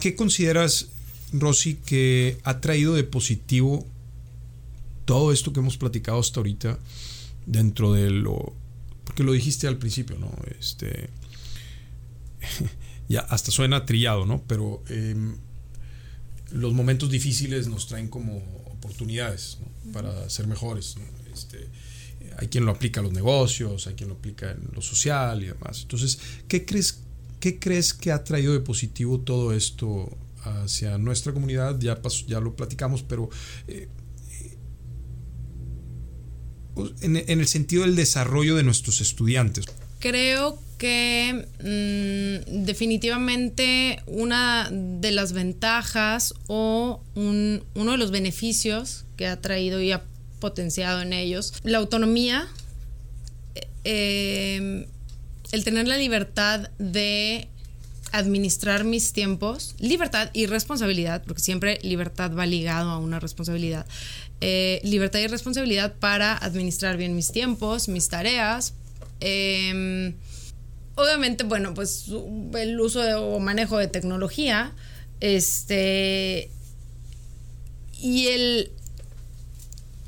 ¿Qué 0.00 0.16
consideras, 0.16 0.88
Rosy, 1.32 1.76
que 1.76 2.38
ha 2.42 2.60
traído 2.60 2.94
de 2.94 3.04
positivo 3.04 3.86
todo 5.04 5.30
esto 5.32 5.52
que 5.52 5.60
hemos 5.60 5.76
platicado 5.76 6.18
hasta 6.18 6.40
ahorita 6.40 6.78
dentro 7.48 7.92
de 7.92 8.10
lo... 8.10 8.54
Porque 9.04 9.24
lo 9.24 9.32
dijiste 9.32 9.66
al 9.66 9.78
principio, 9.78 10.18
¿no? 10.18 10.30
Este... 10.58 11.10
ya 13.08 13.20
hasta 13.20 13.50
suena 13.50 13.84
trillado, 13.84 14.26
¿no? 14.26 14.42
Pero... 14.46 14.82
Eh, 14.88 15.14
los 16.50 16.72
momentos 16.72 17.10
difíciles 17.10 17.68
nos 17.68 17.86
traen 17.86 18.08
como 18.08 18.38
oportunidades 18.66 19.58
para 19.92 20.28
ser 20.30 20.46
mejores. 20.46 20.96
Este, 21.32 21.68
hay 22.38 22.48
quien 22.48 22.64
lo 22.64 22.72
aplica 22.72 23.00
a 23.00 23.02
los 23.02 23.12
negocios, 23.12 23.86
hay 23.86 23.94
quien 23.94 24.08
lo 24.08 24.16
aplica 24.16 24.50
en 24.50 24.68
lo 24.72 24.80
social 24.80 25.42
y 25.42 25.46
demás. 25.46 25.82
Entonces, 25.82 26.18
¿qué 26.46 26.64
crees, 26.64 27.00
qué 27.40 27.58
crees 27.58 27.92
que 27.94 28.12
ha 28.12 28.24
traído 28.24 28.52
de 28.52 28.60
positivo 28.60 29.20
todo 29.20 29.52
esto 29.52 30.16
hacia 30.42 30.98
nuestra 30.98 31.32
comunidad? 31.32 31.78
Ya, 31.80 32.00
ya 32.26 32.40
lo 32.40 32.56
platicamos, 32.56 33.02
pero 33.02 33.28
eh, 33.66 33.88
en, 37.00 37.16
en 37.16 37.40
el 37.40 37.46
sentido 37.46 37.82
del 37.82 37.96
desarrollo 37.96 38.56
de 38.56 38.62
nuestros 38.62 39.00
estudiantes. 39.00 39.64
Creo 40.00 40.58
que 40.78 41.46
mm, 41.58 42.64
definitivamente 42.64 44.00
una 44.06 44.70
de 44.70 45.10
las 45.10 45.32
ventajas 45.32 46.34
o 46.46 47.02
uno 47.14 47.92
de 47.92 47.98
los 47.98 48.10
beneficios 48.10 49.04
que 49.16 49.26
ha 49.26 49.40
traído 49.40 49.80
y 49.80 49.92
ha 49.92 50.04
potenciado 50.38 51.02
en 51.02 51.12
ellos, 51.12 51.52
la 51.64 51.78
autonomía, 51.78 52.46
eh, 53.82 54.86
el 55.50 55.64
tener 55.64 55.88
la 55.88 55.98
libertad 55.98 56.70
de 56.78 57.48
administrar 58.12 58.84
mis 58.84 59.12
tiempos, 59.12 59.74
libertad 59.78 60.30
y 60.32 60.46
responsabilidad, 60.46 61.22
porque 61.26 61.42
siempre 61.42 61.78
libertad 61.82 62.32
va 62.34 62.46
ligado 62.46 62.90
a 62.90 62.98
una 62.98 63.20
responsabilidad, 63.20 63.86
eh, 64.40 64.80
libertad 64.84 65.20
y 65.20 65.26
responsabilidad 65.26 65.94
para 65.94 66.36
administrar 66.36 66.96
bien 66.96 67.14
mis 67.16 67.32
tiempos, 67.32 67.88
mis 67.88 68.08
tareas. 68.08 68.74
Em, 69.20 70.14
obviamente, 70.94 71.44
bueno, 71.44 71.74
pues 71.74 72.06
el 72.54 72.80
uso 72.80 73.00
o 73.22 73.40
manejo 73.40 73.78
de 73.78 73.88
tecnología, 73.88 74.74
este, 75.20 76.50
y 78.00 78.28
el 78.28 78.70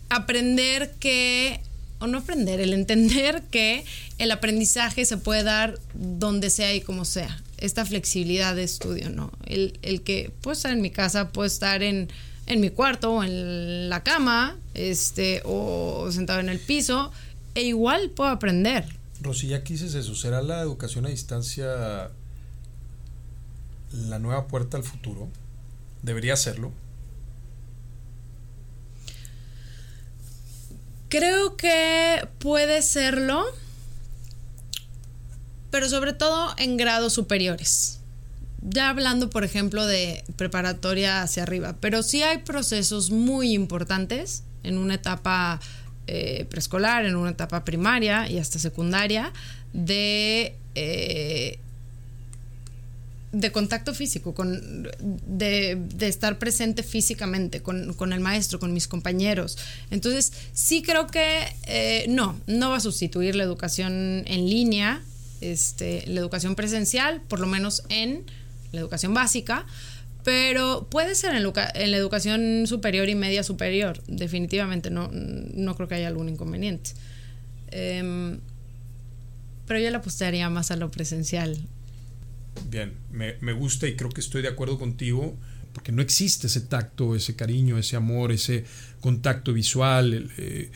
aprender 0.08 0.92
que, 1.00 1.60
o 1.98 2.06
no 2.06 2.18
aprender, 2.18 2.60
el 2.60 2.72
entender 2.72 3.42
que 3.50 3.84
el 4.18 4.30
aprendizaje 4.30 5.04
se 5.04 5.16
puede 5.16 5.42
dar 5.42 5.78
donde 5.94 6.50
sea 6.50 6.74
y 6.74 6.80
como 6.80 7.04
sea. 7.04 7.42
Esta 7.60 7.84
flexibilidad 7.84 8.54
de 8.56 8.64
estudio, 8.64 9.10
¿no? 9.10 9.30
El, 9.44 9.78
el 9.82 10.02
que 10.02 10.32
puedo 10.40 10.52
estar 10.52 10.72
en 10.72 10.80
mi 10.80 10.90
casa, 10.90 11.30
puedo 11.30 11.46
estar 11.46 11.82
en, 11.82 12.08
en 12.46 12.60
mi 12.60 12.70
cuarto 12.70 13.12
o 13.12 13.22
en 13.22 13.88
la 13.88 14.02
cama, 14.02 14.56
este, 14.74 15.42
o 15.44 16.10
sentado 16.10 16.40
en 16.40 16.48
el 16.48 16.58
piso, 16.58 17.12
e 17.54 17.62
igual 17.62 18.10
puedo 18.10 18.30
aprender. 18.30 18.86
Rosy, 19.20 19.48
ya 19.48 19.62
quises 19.62 19.94
eso. 19.94 20.14
¿Será 20.14 20.42
la 20.42 20.60
educación 20.60 21.06
a 21.06 21.10
distancia 21.10 22.10
la 23.92 24.18
nueva 24.18 24.46
puerta 24.46 24.76
al 24.76 24.84
futuro? 24.84 25.28
¿Debería 26.02 26.36
serlo? 26.36 26.72
Creo 31.08 31.56
que 31.56 32.28
puede 32.38 32.82
serlo, 32.82 33.44
pero 35.70 35.88
sobre 35.88 36.12
todo 36.12 36.54
en 36.56 36.76
grados 36.76 37.12
superiores. 37.12 38.00
Ya 38.62 38.90
hablando, 38.90 39.30
por 39.30 39.44
ejemplo, 39.44 39.86
de 39.86 40.22
preparatoria 40.36 41.22
hacia 41.22 41.44
arriba, 41.44 41.76
pero 41.80 42.02
sí 42.02 42.22
hay 42.22 42.38
procesos 42.38 43.10
muy 43.10 43.54
importantes 43.54 44.42
en 44.62 44.76
una 44.76 44.94
etapa 44.94 45.60
eh, 46.06 46.46
preescolar, 46.50 47.06
en 47.06 47.16
una 47.16 47.30
etapa 47.30 47.64
primaria 47.64 48.28
y 48.28 48.38
hasta 48.38 48.58
secundaria 48.58 49.32
de 49.72 50.54
eh, 50.74 51.58
de 53.32 53.52
contacto 53.52 53.94
físico, 53.94 54.34
con, 54.34 54.88
de, 55.00 55.78
estar 56.00 56.38
presente 56.38 56.82
físicamente 56.82 57.62
con, 57.62 58.12
el 58.12 58.20
maestro, 58.20 58.58
con 58.58 58.72
mis 58.72 58.88
compañeros. 58.88 59.56
Entonces, 59.90 60.32
sí 60.52 60.82
creo 60.82 61.06
que 61.06 61.46
eh, 61.66 62.06
no, 62.08 62.38
no 62.46 62.70
va 62.70 62.76
a 62.76 62.80
sustituir 62.80 63.36
la 63.36 63.44
educación 63.44 64.24
en 64.26 64.50
línea, 64.50 65.02
este, 65.40 66.04
la 66.06 66.20
educación 66.20 66.54
presencial, 66.54 67.22
por 67.22 67.40
lo 67.40 67.46
menos 67.46 67.84
en 67.88 68.24
la 68.72 68.80
educación 68.80 69.14
básica, 69.14 69.66
pero 70.24 70.86
puede 70.90 71.14
ser 71.14 71.34
en, 71.34 71.42
la 71.42 71.96
educación 71.96 72.66
superior 72.66 73.08
y 73.08 73.14
media 73.14 73.42
superior, 73.42 74.02
definitivamente, 74.06 74.90
no, 74.90 75.10
no 75.12 75.74
creo 75.76 75.88
que 75.88 75.94
haya 75.96 76.08
algún 76.08 76.28
inconveniente. 76.28 76.90
Em, 77.70 78.40
pero 79.66 79.80
yo 79.80 79.90
le 79.90 79.96
apostaría 79.96 80.50
más 80.50 80.70
a 80.70 80.76
lo 80.76 80.90
presencial 80.90 81.58
Bien, 82.68 82.92
me, 83.10 83.52
gusta 83.52 83.86
y 83.88 83.96
creo 83.96 84.10
que 84.10 84.20
estoy 84.20 84.42
de 84.42 84.48
acuerdo 84.48 84.78
contigo, 84.78 85.36
porque 85.72 85.92
no 85.92 86.02
existe 86.02 86.46
ese 86.46 86.60
tacto, 86.62 87.14
ese 87.14 87.36
cariño, 87.36 87.78
ese 87.78 87.96
amor, 87.96 88.32
ese 88.32 88.64
contacto 89.00 89.52
visual. 89.52 90.30
Eh, 90.36 90.70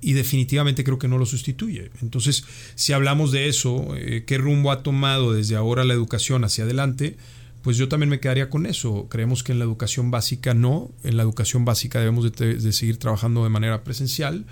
y 0.00 0.12
definitivamente 0.12 0.84
creo 0.84 0.98
que 0.98 1.08
no 1.08 1.18
lo 1.18 1.26
sustituye. 1.26 1.90
Entonces, 2.02 2.44
si 2.74 2.92
hablamos 2.92 3.32
de 3.32 3.48
eso, 3.48 3.94
eh, 3.96 4.24
qué 4.26 4.38
rumbo 4.38 4.70
ha 4.70 4.82
tomado 4.82 5.32
desde 5.32 5.56
ahora 5.56 5.84
la 5.84 5.94
educación 5.94 6.44
hacia 6.44 6.64
adelante, 6.64 7.16
pues 7.62 7.76
yo 7.76 7.88
también 7.88 8.10
me 8.10 8.20
quedaría 8.20 8.50
con 8.50 8.66
eso. 8.66 9.08
Creemos 9.08 9.42
que 9.42 9.52
en 9.52 9.58
la 9.58 9.64
educación 9.64 10.10
básica 10.10 10.54
no, 10.54 10.90
en 11.02 11.16
la 11.16 11.22
educación 11.22 11.64
básica 11.64 11.98
debemos 11.98 12.32
de 12.32 12.72
seguir 12.72 12.98
trabajando 12.98 13.42
de 13.42 13.50
manera 13.50 13.82
presencial 13.84 14.46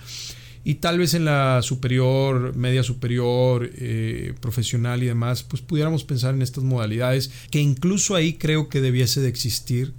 y 0.67 0.75
tal 0.75 0.99
vez 0.99 1.15
en 1.15 1.25
la 1.25 1.63
superior, 1.63 2.57
media 2.57 2.83
superior, 2.83 3.71
eh, 3.77 4.35
profesional 4.41 5.01
y 5.01 5.07
demás, 5.07 5.45
pues 5.45 5.63
pudiéramos 5.63 6.03
pensar 6.03 6.35
en 6.35 6.43
estas 6.43 6.65
modalidades, 6.65 7.31
que 7.53 7.61
incluso 7.61 8.17
ahí 8.17 8.33
creo 8.33 8.69
que 8.69 8.81
debiese 8.81 9.21
de 9.21 9.29
existir, 9.29 9.95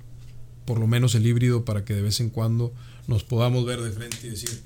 por 0.66 0.78
lo 0.78 0.86
menos 0.86 1.16
el 1.16 1.26
híbrido, 1.26 1.64
para 1.64 1.86
que 1.86 1.94
de 1.94 2.02
vez 2.02 2.20
en 2.20 2.30
cuando 2.30 2.74
nos 3.08 3.24
podamos 3.24 3.66
ver 3.66 3.80
de 3.80 3.92
frente 3.92 4.18
y 4.28 4.32
decir, 4.32 4.62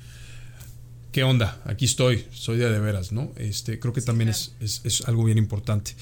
¿qué 1.12 1.24
onda? 1.24 1.62
Aquí 1.65 1.86
estoy, 1.86 2.26
soy 2.32 2.58
de 2.58 2.69
de 2.69 2.80
veras, 2.80 3.12
¿no? 3.12 3.32
Este, 3.36 3.80
creo 3.80 3.93
que 3.93 4.02
también 4.02 4.30
es, 4.30 4.54
es, 4.60 5.04
algo 5.08 5.24
bien 5.24 5.38
importante. 5.38 5.95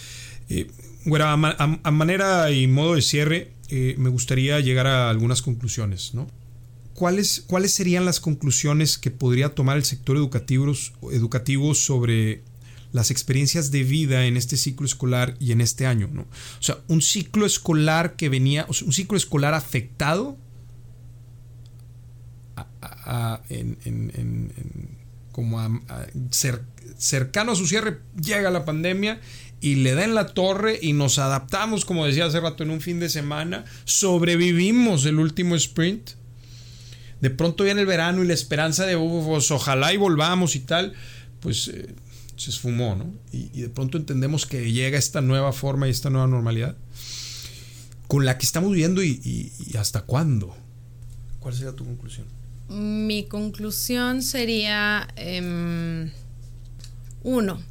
Eh, 0.50 0.70
bueno, 1.06 1.26
a, 1.26 1.92
manera 1.92 2.52
y 2.52 2.68
modo 2.68 2.96
de 2.96 3.02
cierre, 3.02 3.52
eh, 3.70 3.96
me 3.98 4.10
gustaría 4.10 4.60
llegar 4.60 4.88
a 4.88 5.10
algunas 5.10 5.42
conclusiones, 5.42 6.14
¿no? 6.14 6.28
¿cuáles, 7.00 7.46
¿cuáles 7.48 7.74
serían 7.74 8.04
las 8.04 8.20
conclusiones 8.20 8.98
que 8.98 9.10
podría 9.10 9.56
tomar 9.56 9.78
el 9.78 9.86
sector 9.86 10.18
educativo, 10.18 10.74
educativo 11.14 11.74
sobre 11.74 12.44
las 12.92 13.10
experiencias 13.10 13.72
de 13.72 13.84
vida 13.84 14.26
en 14.26 14.36
este 14.36 14.58
ciclo 14.58 14.86
escolar 14.86 15.36
y 15.40 15.54
en 15.54 15.62
este 15.62 15.86
año? 15.86 16.10
¿no? 16.12 16.24
O 16.24 16.62
sea, 16.62 16.80
un 16.90 17.02
ciclo 17.02 17.46
escolar 17.46 18.18
que 18.18 18.28
venía, 18.28 18.68
un 18.86 18.92
ciclo 18.92 19.16
escolar 19.16 19.54
afectado 19.54 20.38
como 25.32 25.82
cercano 26.98 27.52
a 27.54 27.56
su 27.56 27.68
cierre, 27.68 28.00
llega 28.22 28.50
la 28.52 28.66
pandemia 28.66 29.20
y 29.62 29.76
le 29.76 29.94
da 29.94 30.04
en 30.04 30.16
la 30.16 30.28
torre 30.28 30.80
y 30.82 30.94
nos 30.94 31.20
adaptamos, 31.20 31.86
como 31.86 32.06
decía 32.06 32.26
hace 32.26 32.40
rato, 32.40 32.64
en 32.64 32.70
un 32.70 32.82
fin 32.82 33.00
de 33.00 33.10
semana, 33.10 33.66
sobrevivimos 33.86 35.06
el 35.06 35.20
último 35.20 35.56
sprint 35.56 36.12
de 37.22 37.30
pronto 37.30 37.64
viene 37.64 37.82
el 37.82 37.88
verano 37.88 38.24
y 38.24 38.28
la 38.28 38.34
esperanza 38.34 38.86
de, 38.86 38.98
pues, 38.98 39.52
ojalá 39.52 39.94
y 39.94 39.98
volvamos 39.98 40.56
y 40.56 40.62
tal, 40.62 40.94
pues 41.42 41.68
eh, 41.68 41.94
se 42.38 42.50
esfumó, 42.50 42.96
¿no? 42.96 43.14
Y, 43.32 43.62
de 43.62 43.70
pronto 43.70 43.98
entendemos 43.98 44.46
que 44.46 44.72
llega 44.72 44.98
esta 44.98 45.22
nueva 45.22 45.52
forma 45.52 45.88
y 45.88 45.92
esta 45.92 46.10
nueva 46.10 46.28
normalidad 46.28 46.78
con 48.08 48.26
la 48.26 48.38
que 48.38 48.46
estamos 48.46 48.72
viviendo 48.72 49.04
y, 49.04 49.52
hasta 49.78 50.02
cuándo. 50.02 50.56
¿Cuál 51.40 51.54
sería 51.54 51.74
tu 51.74 51.86
conclusión? 51.86 52.26
Mi 52.70 53.24
conclusión 53.24 54.22
sería, 54.22 55.08
em, 55.16 56.12
uno, 57.24 57.62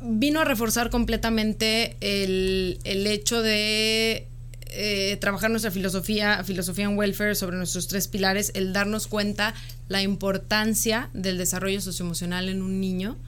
vino 0.00 0.40
a 0.40 0.44
reforzar 0.44 0.90
completamente 0.90 1.96
el, 2.00 2.78
el 2.84 3.06
hecho 3.06 3.42
de 3.42 4.26
eh, 4.74 5.18
trabajar 5.20 5.50
nuestra 5.50 5.70
filosofía, 5.70 6.42
filosofía 6.44 6.86
en 6.86 6.96
welfare 6.96 7.34
sobre 7.34 7.58
nuestros 7.58 7.88
tres 7.88 8.08
pilares, 8.08 8.52
el 8.54 8.72
darnos 8.72 9.06
cuenta 9.06 9.54
la 9.88 10.00
importancia 10.00 11.10
del 11.12 11.36
desarrollo 11.36 11.82
socioemocional 11.82 12.48
en 12.48 12.62
un 12.62 12.80
niño, 12.80 13.18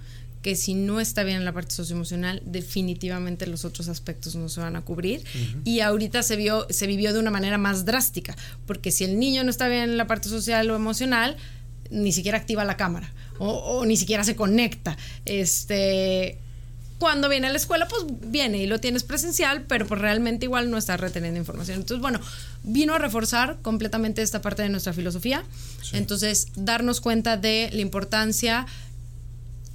que 0.45 0.57
si 0.57 0.75
no 0.75 1.01
está 1.01 1.23
bien 1.25 1.39
en 1.39 1.47
la 1.47 1.53
parte 1.55 1.75
socioemocional, 1.75 2.43
definitivamente 2.45 3.47
los 3.47 3.65
otros 3.65 3.89
aspectos 3.89 4.35
no 4.35 4.51
se 4.51 4.61
van 4.61 4.77
a 4.77 4.83
cubrir. 4.83 5.25
Y 5.65 5.81
ahorita 5.81 6.23
se 6.23 6.37
vio, 6.37 6.67
se 6.69 6.87
vivió 6.87 7.15
de 7.15 7.19
una 7.19 7.31
manera 7.31 7.57
más 7.57 7.87
drástica, 7.87 8.37
porque 8.67 8.91
si 8.91 9.05
el 9.05 9.19
niño 9.19 9.43
no 9.43 9.49
está 9.49 9.69
bien 9.69 9.85
en 9.85 9.97
la 9.97 10.07
parte 10.07 10.29
social 10.29 10.71
o 10.71 10.77
emocional, 10.77 11.39
ni 11.91 12.13
siquiera 12.13 12.37
activa 12.37 12.63
la 12.67 12.77
cámara. 12.77 13.11
O, 13.39 13.49
o, 13.49 13.87
ni 13.87 13.97
siquiera 13.97 14.23
se 14.23 14.37
conecta. 14.37 14.99
Este, 15.25 16.37
cuando 16.99 17.31
viene 17.31 17.47
a 17.47 17.51
la 17.51 17.57
escuela, 17.57 17.89
pues 17.89 18.05
viene 18.27 18.59
y 18.59 18.67
lo 18.67 18.81
tienes 18.81 19.03
presencial, 19.03 19.63
pero 19.63 19.87
pues 19.87 19.99
realmente 19.99 20.45
igual 20.45 20.71
no 20.71 20.77
estás 20.77 21.01
reteniendo 21.01 21.41
información. 21.41 21.79
Entonces, 21.79 22.03
bueno, 22.03 22.21
vino 22.65 22.93
a 22.93 22.99
reforzar 22.99 23.57
completamente 23.63 24.21
esta 24.21 24.43
parte 24.43 24.61
de 24.61 24.69
nuestra 24.69 24.93
filosofía. 24.93 25.43
Entonces, 25.95 26.49
darnos 26.55 27.01
cuenta 27.01 27.39
de 27.39 27.71
la 27.73 27.81
importancia 27.81 28.67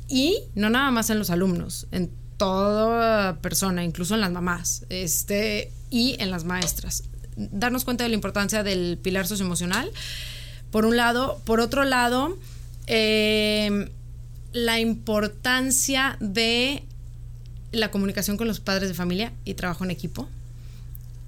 y 0.09 0.39
no 0.55 0.69
nada 0.69 0.91
más 0.91 1.09
en 1.11 1.19
los 1.19 1.29
alumnos, 1.29 1.87
en 1.91 2.11
toda 2.37 3.37
persona, 3.41 3.83
incluso 3.83 4.15
en 4.15 4.21
las 4.21 4.31
mamás, 4.31 4.85
este, 4.89 5.71
y 5.89 6.15
en 6.19 6.31
las 6.31 6.43
maestras. 6.43 7.03
Darnos 7.35 7.85
cuenta 7.85 8.03
de 8.03 8.09
la 8.09 8.15
importancia 8.15 8.63
del 8.63 8.97
pilar 9.01 9.27
socioemocional, 9.27 9.91
por 10.71 10.85
un 10.85 10.97
lado. 10.97 11.41
Por 11.45 11.59
otro 11.59 11.83
lado, 11.83 12.37
eh, 12.87 13.91
la 14.51 14.79
importancia 14.79 16.17
de 16.19 16.83
la 17.71 17.91
comunicación 17.91 18.35
con 18.35 18.47
los 18.47 18.59
padres 18.59 18.89
de 18.89 18.95
familia 18.95 19.31
y 19.45 19.53
trabajo 19.53 19.83
en 19.83 19.91
equipo 19.91 20.27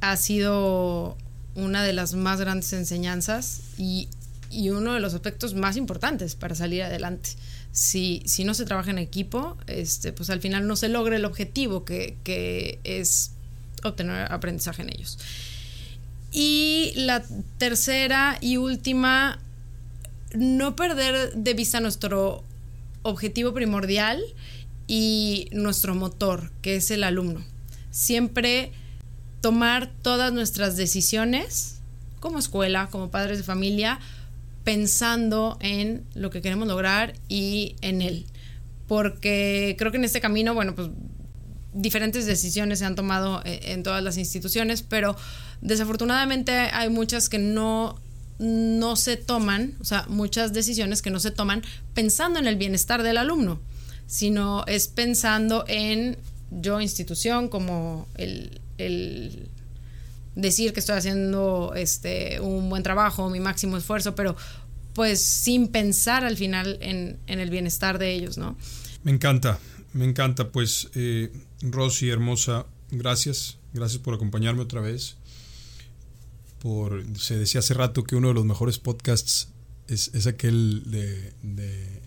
ha 0.01 0.17
sido 0.17 1.17
una 1.53 1.83
de 1.83 1.93
las 1.93 2.15
más 2.15 2.39
grandes 2.39 2.73
enseñanzas 2.73 3.61
y 3.77 4.09
y 4.51 4.69
uno 4.69 4.93
de 4.93 4.99
los 4.99 5.13
aspectos 5.13 5.55
más 5.55 5.77
importantes 5.77 6.35
para 6.35 6.53
salir 6.55 6.83
adelante. 6.83 7.31
Si, 7.71 8.21
si 8.25 8.43
no 8.43 8.53
se 8.53 8.65
trabaja 8.65 8.91
en 8.91 8.97
equipo, 8.97 9.57
este, 9.67 10.11
pues 10.11 10.29
al 10.29 10.41
final 10.41 10.67
no 10.67 10.75
se 10.75 10.89
logra 10.89 11.15
el 11.15 11.25
objetivo 11.25 11.85
que, 11.85 12.17
que 12.23 12.79
es 12.83 13.31
obtener 13.83 14.31
aprendizaje 14.31 14.81
en 14.81 14.89
ellos. 14.89 15.17
Y 16.31 16.93
la 16.95 17.23
tercera 17.57 18.37
y 18.41 18.57
última, 18.57 19.39
no 20.33 20.75
perder 20.75 21.33
de 21.33 21.53
vista 21.53 21.79
nuestro 21.79 22.43
objetivo 23.03 23.53
primordial 23.53 24.21
y 24.87 25.47
nuestro 25.51 25.95
motor, 25.95 26.51
que 26.61 26.75
es 26.75 26.91
el 26.91 27.03
alumno. 27.03 27.43
Siempre 27.91 28.71
tomar 29.41 29.91
todas 30.01 30.31
nuestras 30.31 30.77
decisiones 30.77 31.79
como 32.19 32.39
escuela, 32.39 32.87
como 32.91 33.09
padres 33.09 33.39
de 33.39 33.43
familia, 33.43 33.99
pensando 34.63 35.57
en 35.59 36.03
lo 36.13 36.29
que 36.29 36.41
queremos 36.41 36.67
lograr 36.67 37.13
y 37.27 37.75
en 37.81 38.01
él. 38.01 38.25
Porque 38.87 39.75
creo 39.77 39.91
que 39.91 39.97
en 39.97 40.05
este 40.05 40.21
camino, 40.21 40.53
bueno, 40.53 40.75
pues 40.75 40.89
diferentes 41.73 42.25
decisiones 42.25 42.79
se 42.79 42.85
han 42.85 42.95
tomado 42.95 43.41
eh, 43.45 43.59
en 43.65 43.83
todas 43.83 44.03
las 44.03 44.17
instituciones, 44.17 44.81
pero 44.81 45.15
desafortunadamente 45.61 46.51
hay 46.51 46.89
muchas 46.89 47.29
que 47.29 47.39
no, 47.39 47.99
no 48.39 48.95
se 48.95 49.17
toman, 49.17 49.75
o 49.79 49.85
sea, 49.85 50.05
muchas 50.09 50.53
decisiones 50.53 51.01
que 51.01 51.11
no 51.11 51.19
se 51.19 51.31
toman 51.31 51.63
pensando 51.93 52.39
en 52.39 52.47
el 52.47 52.57
bienestar 52.57 53.03
del 53.03 53.17
alumno, 53.17 53.59
sino 54.07 54.65
es 54.67 54.87
pensando 54.87 55.63
en 55.67 56.17
yo 56.51 56.81
institución 56.81 57.47
como 57.47 58.07
el, 58.15 58.59
el 58.77 59.49
decir 60.35 60.73
que 60.73 60.79
estoy 60.79 60.97
haciendo 60.97 61.73
este, 61.75 62.39
un 62.39 62.69
buen 62.69 62.83
trabajo, 62.83 63.29
mi 63.29 63.39
máximo 63.39 63.77
esfuerzo, 63.77 64.15
pero 64.15 64.35
pues 64.93 65.21
sin 65.21 65.67
pensar 65.67 66.23
al 66.23 66.37
final 66.37 66.77
en, 66.81 67.19
en 67.27 67.39
el 67.39 67.49
bienestar 67.49 67.97
de 67.97 68.13
ellos, 68.13 68.37
¿no? 68.37 68.57
Me 69.03 69.11
encanta, 69.11 69.59
me 69.93 70.05
encanta, 70.05 70.51
pues 70.51 70.89
eh, 70.95 71.31
Rosy, 71.61 72.09
hermosa, 72.09 72.65
gracias, 72.91 73.57
gracias 73.73 74.01
por 74.01 74.13
acompañarme 74.13 74.61
otra 74.61 74.81
vez. 74.81 75.17
Por, 76.59 77.03
se 77.17 77.37
decía 77.37 77.59
hace 77.59 77.73
rato 77.73 78.03
que 78.03 78.15
uno 78.15 78.27
de 78.27 78.33
los 78.35 78.45
mejores 78.45 78.77
podcasts 78.77 79.49
es, 79.87 80.11
es 80.13 80.27
aquel 80.27 80.83
de, 80.85 81.33
de, 81.41 82.01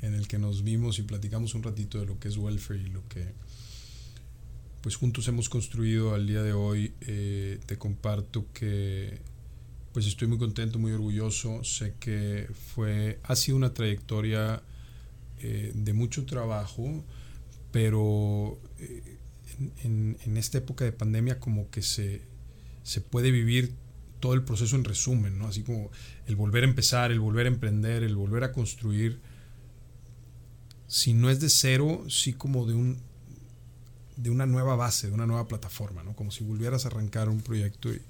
en 0.00 0.14
el 0.14 0.26
que 0.28 0.38
nos 0.38 0.64
vimos 0.64 0.98
y 0.98 1.02
platicamos 1.02 1.54
un 1.54 1.62
ratito 1.62 1.98
de 1.98 2.06
lo 2.06 2.18
que 2.18 2.28
es 2.28 2.36
welfare 2.36 2.80
y 2.80 2.86
lo 2.86 3.06
que 3.08 3.34
pues 4.80 4.96
juntos 4.96 5.28
hemos 5.28 5.48
construido 5.48 6.14
al 6.14 6.26
día 6.26 6.42
de 6.42 6.52
hoy. 6.52 6.92
Eh, 7.02 7.60
te 7.66 7.78
comparto 7.78 8.46
que 8.52 9.20
pues 9.92 10.06
estoy 10.06 10.28
muy 10.28 10.38
contento, 10.38 10.78
muy 10.78 10.92
orgulloso. 10.92 11.64
Sé 11.64 11.94
que 11.98 12.48
fue, 12.74 13.18
ha 13.24 13.36
sido 13.36 13.56
una 13.56 13.74
trayectoria 13.74 14.62
eh, 15.40 15.72
de 15.74 15.92
mucho 15.92 16.24
trabajo 16.26 17.04
pero 17.70 18.58
eh, 18.78 19.18
en, 19.84 20.16
en, 20.24 20.36
esta 20.36 20.58
época 20.58 20.84
de 20.84 20.92
pandemia 20.92 21.38
como 21.38 21.70
que 21.70 21.82
se, 21.82 22.22
se 22.82 23.00
puede 23.00 23.30
vivir 23.30 23.74
todo 24.20 24.34
el 24.34 24.42
proceso 24.42 24.76
en 24.76 24.84
resumen, 24.84 25.38
¿no? 25.38 25.48
Así 25.48 25.62
como 25.62 25.90
el 26.26 26.36
volver 26.36 26.64
a 26.64 26.66
empezar, 26.66 27.12
el 27.12 27.20
volver 27.20 27.46
a 27.46 27.50
emprender, 27.50 28.02
el 28.02 28.16
volver 28.16 28.44
a 28.44 28.52
construir, 28.52 29.20
si 30.86 31.12
no 31.12 31.30
es 31.30 31.40
de 31.40 31.50
cero, 31.50 32.04
sí 32.08 32.32
como 32.32 32.66
de 32.66 32.74
un 32.74 32.98
de 34.18 34.30
una 34.30 34.46
nueva 34.46 34.76
base, 34.76 35.06
de 35.06 35.14
una 35.14 35.26
nueva 35.26 35.46
plataforma, 35.46 36.02
¿no? 36.02 36.14
Como 36.14 36.30
si 36.30 36.44
volvieras 36.44 36.84
a 36.84 36.88
arrancar 36.88 37.28
un 37.28 37.40
proyecto 37.40 37.92
y, 37.92 38.02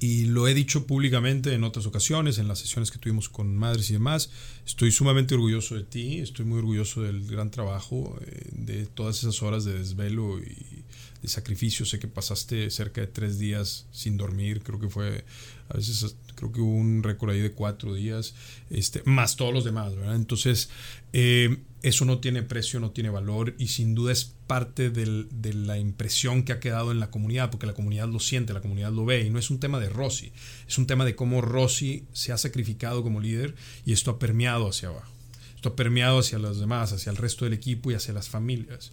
y 0.00 0.26
lo 0.26 0.46
he 0.46 0.54
dicho 0.54 0.86
públicamente 0.86 1.54
en 1.54 1.64
otras 1.64 1.86
ocasiones, 1.86 2.38
en 2.38 2.48
las 2.48 2.58
sesiones 2.58 2.90
que 2.90 2.98
tuvimos 2.98 3.28
con 3.28 3.56
madres 3.56 3.90
y 3.90 3.94
demás. 3.94 4.30
Estoy 4.66 4.92
sumamente 4.92 5.34
orgulloso 5.34 5.74
de 5.74 5.84
ti, 5.84 6.18
estoy 6.18 6.44
muy 6.44 6.58
orgulloso 6.58 7.02
del 7.02 7.26
gran 7.26 7.50
trabajo, 7.50 8.18
eh, 8.24 8.48
de 8.52 8.86
todas 8.86 9.18
esas 9.18 9.42
horas 9.42 9.64
de 9.64 9.78
desvelo 9.78 10.38
y 10.38 10.84
de 11.22 11.28
sacrificio. 11.28 11.86
Sé 11.86 11.98
que 11.98 12.08
pasaste 12.08 12.70
cerca 12.70 13.00
de 13.00 13.08
tres 13.08 13.38
días 13.38 13.86
sin 13.90 14.16
dormir, 14.16 14.62
creo 14.62 14.78
que 14.78 14.88
fue, 14.88 15.24
a 15.68 15.76
veces 15.76 16.16
creo 16.34 16.52
que 16.52 16.60
hubo 16.60 16.74
un 16.74 17.02
récord 17.02 17.30
ahí 17.30 17.40
de 17.40 17.52
cuatro 17.52 17.94
días, 17.94 18.34
este, 18.70 19.02
más 19.04 19.36
todos 19.36 19.52
los 19.52 19.64
demás, 19.64 19.94
¿verdad? 19.96 20.14
Entonces, 20.14 20.70
eh, 21.12 21.58
eso 21.82 22.04
no 22.04 22.18
tiene 22.18 22.42
precio, 22.42 22.80
no 22.80 22.90
tiene 22.90 23.10
valor 23.10 23.54
y 23.58 23.68
sin 23.68 23.94
duda 23.94 24.12
es 24.12 24.32
parte 24.46 24.90
del, 24.90 25.28
de 25.30 25.52
la 25.52 25.78
impresión 25.78 26.42
que 26.42 26.52
ha 26.52 26.60
quedado 26.60 26.90
en 26.90 27.00
la 27.00 27.10
comunidad, 27.10 27.50
porque 27.50 27.66
la 27.66 27.74
comunidad 27.74 28.08
lo 28.08 28.20
siente, 28.20 28.52
la 28.52 28.60
comunidad 28.60 28.92
lo 28.92 29.04
ve 29.04 29.22
y 29.22 29.30
no 29.30 29.38
es 29.38 29.50
un 29.50 29.60
tema 29.60 29.78
de 29.78 29.88
Rossi, 29.88 30.32
es 30.66 30.78
un 30.78 30.86
tema 30.86 31.04
de 31.04 31.14
cómo 31.14 31.40
Rossi 31.40 32.04
se 32.12 32.32
ha 32.32 32.38
sacrificado 32.38 33.02
como 33.02 33.20
líder 33.20 33.54
y 33.84 33.92
esto 33.92 34.10
ha 34.12 34.18
permeado 34.18 34.68
hacia 34.68 34.88
abajo, 34.88 35.12
esto 35.54 35.70
ha 35.70 35.76
permeado 35.76 36.20
hacia 36.20 36.38
los 36.38 36.58
demás, 36.60 36.92
hacia 36.92 37.10
el 37.10 37.16
resto 37.16 37.44
del 37.44 37.54
equipo 37.54 37.90
y 37.90 37.94
hacia 37.94 38.14
las 38.14 38.28
familias. 38.28 38.90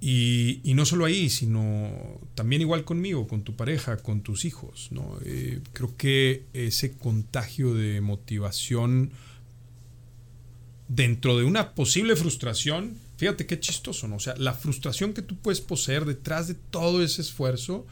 Y, 0.00 0.60
no 0.74 0.84
solo 0.84 1.06
ahí, 1.06 1.30
sino 1.30 2.20
también 2.34 2.60
igual 2.60 2.84
conmigo, 2.84 3.26
con 3.26 3.42
tu 3.42 3.56
pareja, 3.56 3.96
con 3.96 4.20
tus 4.20 4.44
hijos. 4.44 4.88
¿no? 4.90 5.18
Eh, 5.24 5.60
creo 5.72 5.96
que 5.96 6.44
ese 6.52 6.96
contagio 6.96 7.74
de 7.74 8.00
motivación 8.00 9.10
dentro 10.88 11.36
de 11.36 11.44
una 11.44 11.74
posible 11.74 12.14
frustración, 12.14 12.98
fíjate 13.16 13.46
qué 13.46 13.58
chistoso, 13.58 14.06
¿no? 14.06 14.16
O 14.16 14.20
sea, 14.20 14.36
la 14.36 14.54
frustración 14.54 15.14
que 15.14 15.22
tú 15.22 15.36
puedes 15.36 15.60
poseer 15.60 16.04
detrás 16.04 16.46
de 16.46 16.54
todo 16.54 17.02
ese 17.02 17.22
esfuerzo 17.22 17.86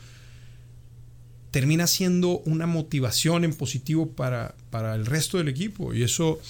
termina 1.51 1.87
siendo 1.87 2.41
una 2.41 2.67
motivación 2.67 3.45
en 3.45 3.55
positivo 3.55 4.11
para, 4.11 4.57
para 4.71 4.95
el 4.95 5.07
resto 5.07 5.39
del 5.39 5.49
equipo. 5.49 5.95
Y 5.95 6.03
eso, 6.03 6.41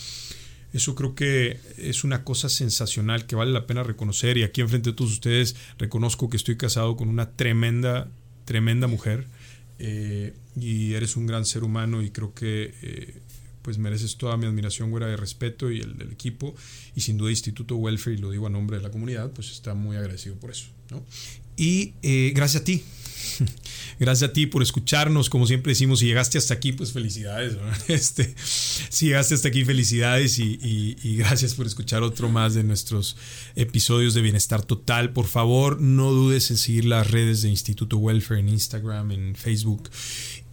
eso 0.75 0.97
creo 0.97 1.15
que 1.15 1.61
es 1.79 2.03
una 2.03 2.25
cosa 2.25 2.49
sensacional 2.49 3.27
que 3.27 3.37
vale 3.37 3.53
la 3.53 3.67
pena 3.67 3.85
reconocer. 3.85 4.37
Y 4.39 4.43
aquí 4.43 4.61
enfrente 4.61 4.91
de 4.91 4.97
todos 4.97 5.13
ustedes 5.13 5.55
reconozco 5.79 6.29
que 6.29 6.37
estoy 6.37 6.57
casado 6.57 6.97
con 6.97 7.09
una 7.09 7.31
tremenda, 7.31 8.11
tremenda 8.45 8.89
mujer. 8.89 9.29
Eh, 9.79 10.35
y 10.57 10.95
eres 10.95 11.17
un 11.17 11.27
gran 11.27 11.45
ser 11.47 11.63
humano 11.63 12.03
y 12.03 12.11
creo 12.11 12.35
que 12.35 12.75
eh, 12.83 13.21
pues 13.63 13.79
mereces 13.79 14.17
toda 14.17 14.37
mi 14.37 14.47
admiración, 14.47 14.91
güera, 14.91 15.07
de 15.07 15.17
respeto 15.17 15.71
y 15.71 15.81
el 15.81 15.97
del 15.97 16.11
equipo. 16.11 16.57
Y 16.97 17.03
sin 17.03 17.19
duda 17.19 17.31
Instituto 17.31 17.77
Welfare, 17.77 18.17
y 18.17 18.19
lo 18.19 18.31
digo 18.31 18.49
a 18.49 18.51
nombre 18.51 18.77
de 18.77 18.83
la 18.83 18.91
comunidad, 18.91 19.31
pues 19.31 19.53
está 19.53 19.75
muy 19.75 19.97
agradecido 19.97 20.35
por 20.35 20.51
eso. 20.51 20.67
Y 21.57 21.95
eh, 22.03 22.33
gracias 22.35 22.63
a 22.63 22.65
ti. 22.65 22.83
Gracias 23.99 24.31
a 24.31 24.33
ti 24.33 24.47
por 24.47 24.63
escucharnos, 24.63 25.31
como 25.31 25.47
siempre 25.47 25.73
decimos, 25.73 26.01
si 26.01 26.07
llegaste 26.07 26.39
hasta 26.39 26.55
aquí, 26.55 26.73
pues 26.73 26.93
felicidades. 26.93 27.57
Este, 27.89 28.35
si 28.89 29.07
llegaste 29.07 29.35
hasta 29.35 29.49
aquí, 29.49 29.65
felicidades 29.65 30.39
y, 30.39 30.97
gracias 31.17 31.55
por 31.55 31.67
escuchar 31.67 32.03
otro 32.03 32.29
más 32.29 32.55
de 32.55 32.65
nuestros 32.65 33.17
episodios 33.57 34.15
de 34.15 34.23
Bienestar 34.23 34.63
Total. 34.63 35.13
Por 35.13 35.27
favor, 35.27 35.81
no 35.81 36.11
dudes 36.13 36.51
en 36.51 36.57
seguir 36.57 36.87
las 36.87 37.11
redes 37.11 37.43
de 37.43 37.51
Instituto 37.51 37.99
Welfare 37.99 38.41
en 38.41 38.49
Instagram, 38.49 39.13
en 39.13 39.37
Facebook 39.37 39.91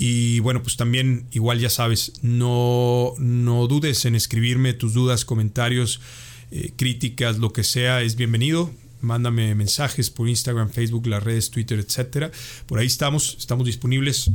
y 0.03 0.39
bueno, 0.39 0.63
pues 0.63 0.77
también 0.77 1.27
igual 1.31 1.59
ya 1.59 1.69
sabes, 1.69 2.13
no, 2.23 3.13
no 3.19 3.67
dudes 3.67 4.03
en 4.05 4.15
escribirme 4.15 4.73
tus 4.73 4.95
dudas, 4.95 5.25
comentarios, 5.25 6.01
eh, 6.49 6.71
críticas, 6.75 7.37
lo 7.37 7.53
que 7.53 7.63
sea, 7.63 8.01
es 8.01 8.15
bienvenido. 8.15 8.71
Mándame 9.01 9.55
mensajes 9.55 10.09
por 10.09 10.29
Instagram, 10.29 10.69
Facebook, 10.69 11.07
las 11.07 11.23
redes, 11.23 11.49
Twitter, 11.49 11.79
etcétera. 11.79 12.31
Por 12.65 12.79
ahí 12.79 12.87
estamos, 12.87 13.35
estamos 13.39 13.65
disponibles. 13.65 14.29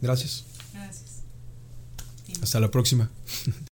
Gracias. 0.00 0.44
Gracias. 0.72 1.22
Hasta 2.42 2.60
la 2.60 2.70
próxima. 2.70 3.10